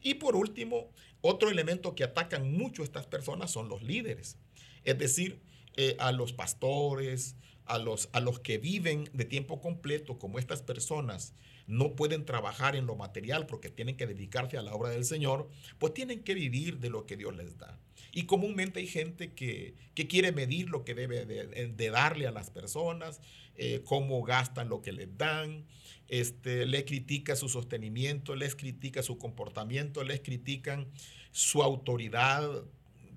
Y 0.00 0.14
por 0.14 0.36
último, 0.36 0.90
otro 1.20 1.48
elemento 1.48 1.94
que 1.94 2.04
atacan 2.04 2.52
mucho 2.52 2.82
estas 2.82 3.06
personas 3.06 3.50
son 3.50 3.68
los 3.68 3.82
líderes. 3.82 4.38
Es 4.84 4.98
decir, 4.98 5.40
eh, 5.76 5.96
a 5.98 6.12
los 6.12 6.32
pastores, 6.32 7.36
a 7.64 7.78
los, 7.78 8.08
a 8.12 8.20
los 8.20 8.40
que 8.40 8.58
viven 8.58 9.08
de 9.12 9.24
tiempo 9.24 9.60
completo, 9.60 10.18
como 10.18 10.38
estas 10.38 10.62
personas 10.62 11.34
no 11.66 11.94
pueden 11.96 12.24
trabajar 12.24 12.76
en 12.76 12.86
lo 12.86 12.96
material 12.96 13.46
porque 13.46 13.70
tienen 13.70 13.96
que 13.96 14.06
dedicarse 14.06 14.58
a 14.58 14.62
la 14.62 14.74
obra 14.74 14.90
del 14.90 15.04
Señor, 15.04 15.48
pues 15.78 15.94
tienen 15.94 16.22
que 16.22 16.34
vivir 16.34 16.78
de 16.78 16.90
lo 16.90 17.06
que 17.06 17.16
Dios 17.16 17.34
les 17.34 17.58
da. 17.58 17.78
Y 18.12 18.24
comúnmente 18.26 18.80
hay 18.80 18.86
gente 18.86 19.32
que, 19.32 19.74
quiere 19.94 20.30
medir 20.30 20.70
lo 20.70 20.84
que 20.84 20.94
debe 20.94 21.24
de, 21.26 21.90
darle 21.90 22.26
a 22.26 22.30
las 22.30 22.50
personas, 22.50 23.20
eh, 23.56 23.82
cómo 23.84 24.22
gastan 24.22 24.68
lo 24.68 24.82
que 24.82 24.92
les 24.92 25.16
dan, 25.16 25.64
este, 26.08 26.66
le 26.66 26.84
critica 26.84 27.34
su 27.34 27.48
sostenimiento, 27.48 28.36
les 28.36 28.54
critica 28.54 29.02
su 29.02 29.18
comportamiento, 29.18 30.04
les 30.04 30.20
critican 30.20 30.86
su 31.32 31.62
autoridad, 31.62 32.64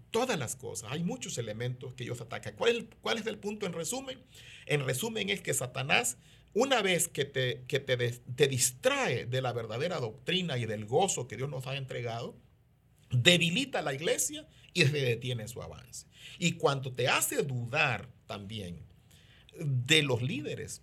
todas 0.09 0.39
las 0.39 0.55
cosas. 0.55 0.91
Hay 0.91 1.03
muchos 1.03 1.37
elementos 1.37 1.93
que 1.93 2.03
ellos 2.03 2.21
atacan. 2.21 2.55
¿Cuál 2.55 2.89
¿Cuál 3.01 3.19
es 3.19 3.27
el 3.27 3.37
punto 3.37 3.65
en 3.65 3.73
resumen? 3.73 4.17
En 4.65 4.83
resumen 4.83 5.29
es 5.29 5.41
que 5.41 5.53
Satanás 5.53 6.17
una 6.53 6.81
vez 6.81 7.07
que, 7.07 7.25
te, 7.25 7.55
te, 7.55 8.47
distrae 8.47 9.25
de 9.25 9.41
la 9.41 9.53
verdadera 9.53 9.99
doctrina 9.99 10.57
y 10.57 10.65
del 10.65 10.85
gozo 10.85 11.27
que 11.27 11.37
Dios 11.37 11.49
nos 11.49 11.67
ha 11.67 11.75
entregado, 11.75 12.35
debilita 13.11 13.81
la 13.81 13.93
iglesia 13.93 14.47
y 14.73 14.83
se 14.83 14.91
detiene 14.91 15.47
su 15.47 15.61
avance. 15.61 16.07
Y 16.39 16.53
cuando 16.53 16.93
te 16.93 17.07
hace 17.07 17.43
dudar 17.43 18.09
también 18.25 18.85
de 19.59 20.03
los 20.03 20.21
líderes, 20.21 20.81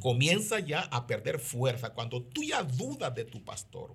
comienza 0.00 0.60
ya 0.60 0.80
a 0.80 1.06
perder 1.06 1.38
fuerza, 1.38 1.90
cuando 1.90 2.22
tú 2.22 2.42
ya 2.42 2.62
dudas 2.62 3.14
de 3.14 3.24
tu 3.24 3.44
pastor, 3.44 3.94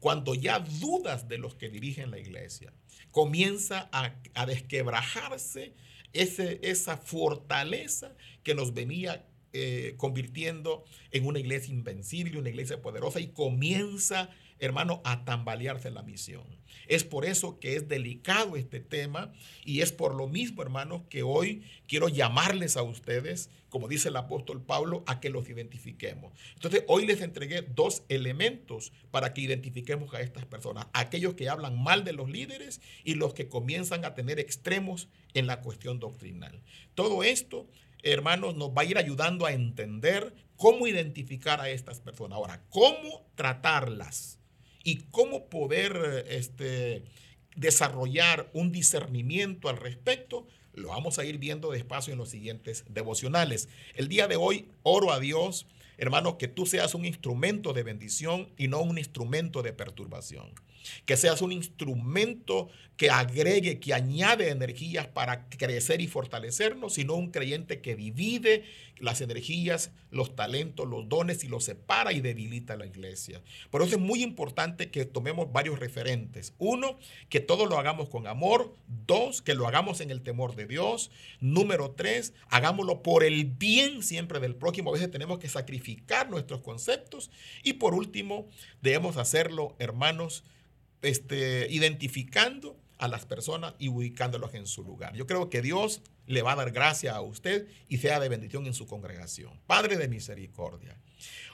cuando 0.00 0.34
ya 0.34 0.58
dudas 0.58 1.28
de 1.28 1.38
los 1.38 1.54
que 1.54 1.68
dirigen 1.68 2.10
la 2.10 2.18
iglesia, 2.18 2.72
comienza 3.10 3.88
a, 3.92 4.46
desquebrajarse 4.46 5.74
ese, 6.12 6.60
esa 6.62 6.96
fortaleza 6.96 8.14
que 8.42 8.54
nos 8.54 8.74
venía 8.74 9.26
eh, 9.58 9.94
convirtiendo 9.96 10.84
en 11.12 11.26
una 11.26 11.38
iglesia 11.38 11.72
invencible, 11.72 12.38
una 12.38 12.50
iglesia 12.50 12.82
poderosa 12.82 13.20
y 13.20 13.28
comienza, 13.28 14.28
hermano, 14.58 15.00
a 15.04 15.24
tambalearse 15.24 15.90
la 15.90 16.02
misión. 16.02 16.44
Es 16.88 17.04
por 17.04 17.24
eso 17.24 17.58
que 17.58 17.76
es 17.76 17.88
delicado 17.88 18.56
este 18.56 18.80
tema 18.80 19.32
y 19.64 19.80
es 19.80 19.92
por 19.92 20.14
lo 20.14 20.28
mismo, 20.28 20.62
hermanos, 20.62 21.02
que 21.08 21.22
hoy 21.22 21.62
quiero 21.88 22.08
llamarles 22.08 22.76
a 22.76 22.82
ustedes, 22.82 23.50
como 23.70 23.88
dice 23.88 24.08
el 24.08 24.16
apóstol 24.16 24.62
Pablo, 24.62 25.02
a 25.06 25.20
que 25.20 25.30
los 25.30 25.48
identifiquemos. 25.48 26.32
Entonces, 26.54 26.84
hoy 26.86 27.06
les 27.06 27.20
entregué 27.22 27.62
dos 27.62 28.04
elementos 28.08 28.92
para 29.10 29.34
que 29.34 29.40
identifiquemos 29.40 30.14
a 30.14 30.20
estas 30.20 30.44
personas, 30.44 30.86
aquellos 30.92 31.34
que 31.34 31.48
hablan 31.48 31.82
mal 31.82 32.04
de 32.04 32.12
los 32.12 32.30
líderes 32.30 32.80
y 33.04 33.14
los 33.14 33.34
que 33.34 33.48
comienzan 33.48 34.04
a 34.04 34.14
tener 34.14 34.38
extremos 34.38 35.08
en 35.34 35.46
la 35.46 35.60
cuestión 35.60 35.98
doctrinal. 35.98 36.62
Todo 36.94 37.24
esto 37.24 37.66
hermanos, 38.12 38.56
nos 38.56 38.70
va 38.70 38.82
a 38.82 38.84
ir 38.84 38.98
ayudando 38.98 39.46
a 39.46 39.52
entender 39.52 40.34
cómo 40.56 40.86
identificar 40.86 41.60
a 41.60 41.68
estas 41.68 42.00
personas. 42.00 42.36
Ahora, 42.36 42.62
cómo 42.70 43.26
tratarlas 43.34 44.38
y 44.84 44.98
cómo 45.10 45.46
poder 45.46 46.24
este, 46.28 47.04
desarrollar 47.56 48.48
un 48.52 48.72
discernimiento 48.72 49.68
al 49.68 49.76
respecto, 49.76 50.46
lo 50.74 50.88
vamos 50.88 51.18
a 51.18 51.24
ir 51.24 51.38
viendo 51.38 51.70
despacio 51.70 52.12
en 52.12 52.18
los 52.18 52.28
siguientes 52.28 52.84
devocionales. 52.88 53.68
El 53.94 54.08
día 54.08 54.28
de 54.28 54.36
hoy 54.36 54.68
oro 54.82 55.10
a 55.10 55.18
Dios, 55.18 55.66
hermanos, 55.98 56.36
que 56.36 56.48
tú 56.48 56.66
seas 56.66 56.94
un 56.94 57.04
instrumento 57.04 57.72
de 57.72 57.82
bendición 57.82 58.48
y 58.56 58.68
no 58.68 58.80
un 58.80 58.98
instrumento 58.98 59.62
de 59.62 59.72
perturbación 59.72 60.52
que 61.04 61.16
seas 61.16 61.42
un 61.42 61.52
instrumento 61.52 62.68
que 62.96 63.10
agregue, 63.10 63.78
que 63.78 63.94
añade 63.94 64.50
energías 64.50 65.06
para 65.06 65.48
crecer 65.48 66.00
y 66.00 66.06
fortalecernos, 66.06 66.94
sino 66.94 67.14
un 67.14 67.30
creyente 67.30 67.80
que 67.80 67.94
divide 67.94 68.64
las 68.98 69.20
energías, 69.20 69.90
los 70.10 70.34
talentos, 70.34 70.88
los 70.88 71.06
dones 71.08 71.44
y 71.44 71.48
los 71.48 71.64
separa 71.64 72.12
y 72.12 72.22
debilita 72.22 72.76
la 72.76 72.86
iglesia. 72.86 73.42
Por 73.70 73.82
eso 73.82 73.96
es 73.96 74.00
muy 74.00 74.22
importante 74.22 74.90
que 74.90 75.04
tomemos 75.04 75.52
varios 75.52 75.78
referentes. 75.78 76.54
Uno, 76.56 76.98
que 77.28 77.40
todo 77.40 77.66
lo 77.66 77.78
hagamos 77.78 78.08
con 78.08 78.26
amor. 78.26 78.74
Dos, 79.06 79.42
que 79.42 79.54
lo 79.54 79.68
hagamos 79.68 80.00
en 80.00 80.10
el 80.10 80.22
temor 80.22 80.56
de 80.56 80.66
Dios. 80.66 81.10
Número 81.40 81.90
tres, 81.90 82.32
hagámoslo 82.48 83.02
por 83.02 83.24
el 83.24 83.44
bien 83.44 84.02
siempre 84.02 84.40
del 84.40 84.54
prójimo. 84.54 84.90
A 84.90 84.94
veces 84.94 85.10
tenemos 85.10 85.38
que 85.38 85.48
sacrificar 85.50 86.30
nuestros 86.30 86.62
conceptos. 86.62 87.30
Y 87.62 87.74
por 87.74 87.94
último, 87.94 88.48
debemos 88.80 89.18
hacerlo, 89.18 89.76
hermanos, 89.78 90.44
este, 91.06 91.66
identificando 91.70 92.76
a 92.98 93.08
las 93.08 93.26
personas 93.26 93.74
y 93.78 93.88
ubicándolos 93.88 94.54
en 94.54 94.66
su 94.66 94.82
lugar. 94.82 95.14
Yo 95.14 95.26
creo 95.26 95.50
que 95.50 95.62
Dios 95.62 96.02
le 96.26 96.42
va 96.42 96.52
a 96.52 96.56
dar 96.56 96.72
gracia 96.72 97.14
a 97.14 97.20
usted 97.20 97.68
y 97.88 97.98
sea 97.98 98.20
de 98.20 98.28
bendición 98.28 98.66
en 98.66 98.74
su 98.74 98.86
congregación. 98.86 99.52
Padre 99.66 99.96
de 99.96 100.08
misericordia. 100.08 100.96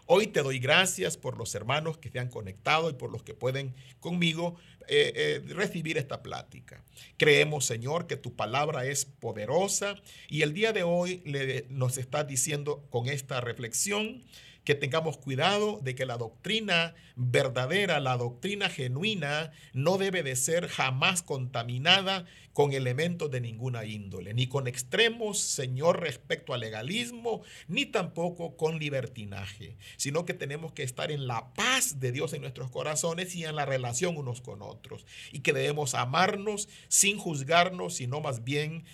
Hoy 0.07 0.27
te 0.27 0.43
doy 0.43 0.59
gracias 0.59 1.17
por 1.17 1.37
los 1.39 1.55
hermanos 1.55 1.99
que 1.99 2.11
se 2.11 2.19
han 2.19 2.29
conectado 2.29 2.91
y 2.91 2.95
por 2.95 3.11
los 3.11 3.23
que 3.23 3.35
pueden 3.35 3.75
conmigo 4.01 4.57
eh, 4.89 5.13
eh, 5.15 5.55
recibir 5.55 5.97
esta 5.97 6.23
plática. 6.23 6.83
Creemos, 7.17 7.67
Señor, 7.67 8.07
que 8.07 8.17
tu 8.17 8.35
palabra 8.35 8.85
es 8.85 9.05
poderosa 9.05 9.97
y 10.29 10.43
el 10.43 10.55
día 10.55 10.73
de 10.73 10.83
hoy 10.83 11.23
nos 11.69 11.99
está 11.99 12.25
diciendo 12.25 12.85
con 12.91 13.09
esta 13.09 13.41
reflexión 13.41 14.25
que 14.65 14.75
tengamos 14.75 15.17
cuidado 15.19 15.81
de 15.83 15.95
que 15.95 16.07
la 16.07 16.19
doctrina 16.19 16.95
verdadera, 17.17 18.01
la 18.01 18.17
doctrina 18.17 18.69
genuina, 18.69 19.53
no 19.73 19.99
debe 19.99 20.23
de 20.23 20.37
ser 20.37 20.69
jamás 20.69 21.23
contaminada 21.23 22.27
con 22.53 22.73
elementos 22.73 23.31
de 23.31 23.41
ninguna 23.41 23.85
índole, 23.85 24.35
ni 24.35 24.47
con 24.47 24.67
extremos, 24.67 25.41
Señor, 25.41 26.01
respecto 26.01 26.55
al 26.55 26.61
legalismo, 26.61 27.43
ni 27.69 27.87
tampoco 27.87 28.57
con 28.57 28.79
libertinaje, 28.79 29.77
sino 29.97 30.25
que 30.25 30.35
tenemos 30.35 30.73
que 30.73 30.83
estar 30.83 31.11
en 31.11 31.27
la 31.27 31.53
paz 31.55 32.01
de 32.01 32.13
Dios 32.13 32.33
en 32.33 32.43
nuestros 32.43 32.71
corazones 32.71 33.35
y 33.35 33.45
en 33.45 33.57
la 33.57 33.65
relación 33.65 34.17
unos 34.17 34.41
con 34.41 34.63
otros, 34.63 35.07
y 35.33 35.41
que 35.41 35.53
debemos 35.53 35.95
amarnos 35.95 36.69
sin 36.89 37.19
juzgarnos, 37.19 37.95
sino 37.95 38.21
más 38.21 38.45
bien 38.45 38.85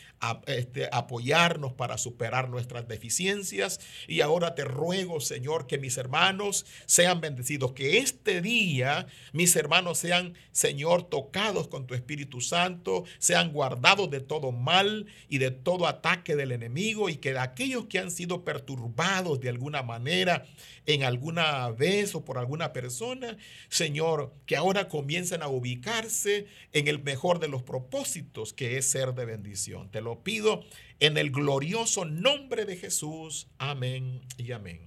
este, 0.47 0.89
apoyarnos 0.93 1.73
para 1.73 1.99
superar 1.99 2.49
nuestras 2.49 2.89
deficiencias. 2.89 3.81
Y 4.07 4.21
ahora 4.21 4.55
te 4.55 4.65
ruego, 4.65 5.21
Señor, 5.21 5.67
que 5.67 5.79
mis 5.79 5.97
hermanos 5.97 6.67
sean 6.87 7.21
bendecidos, 7.21 7.73
que 7.73 7.99
este 7.99 8.41
día 8.41 9.07
mis 9.33 9.55
hermanos 9.57 9.99
sean, 9.99 10.35
Señor, 10.53 11.05
tocados 11.05 11.69
con 11.69 11.87
tu 11.87 11.95
Espíritu 11.95 12.41
Santo, 12.41 13.05
sean 13.19 13.48
guardados 13.53 14.11
de 14.11 14.21
todo 14.21 14.53
mal 14.53 15.07
y 15.29 15.39
de 15.39 15.51
todo 15.51 15.87
ataque 15.87 16.37
del 16.37 16.53
enemigo 16.53 17.09
y 17.09 17.17
que 17.17 17.39
aquellos 17.39 17.87
que 17.87 17.99
han 17.99 18.11
sido 18.11 18.45
perturbados 18.45 19.41
de 19.41 19.49
alguna 19.49 19.83
manera 19.83 20.45
en 20.87 21.03
alguna 21.03 21.71
vez 21.71 22.15
o 22.15 22.25
por 22.25 22.39
alguna 22.39 22.73
persona, 22.73 23.37
Señor, 23.69 24.33
que 24.47 24.57
ahora 24.57 24.89
comiencen 24.89 25.43
a 25.43 25.49
ubicarse 25.49 26.47
en 26.73 26.89
el 26.89 27.03
mejor 27.03 27.41
de 27.41 27.49
los 27.49 27.63
propósitos 27.63 28.53
que 28.53 28.79
es 28.79 28.87
ser 28.87 29.15
de 29.15 29.25
bendición. 29.25 29.91
Te 29.91 30.01
lo 30.01 30.23
pido 30.23 30.65
en 31.01 31.19
el 31.19 31.31
glorioso 31.31 32.05
nombre 32.05 32.65
de 32.65 32.77
Jesús. 32.77 33.49
Amén 33.59 34.23
y 34.37 34.53
amén. 34.53 34.81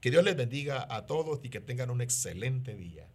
Que 0.00 0.10
Dios 0.10 0.24
les 0.24 0.36
bendiga 0.36 0.86
a 0.88 1.06
todos 1.06 1.40
y 1.42 1.48
que 1.48 1.60
tengan 1.60 1.90
un 1.90 2.00
excelente 2.00 2.76
día. 2.76 3.08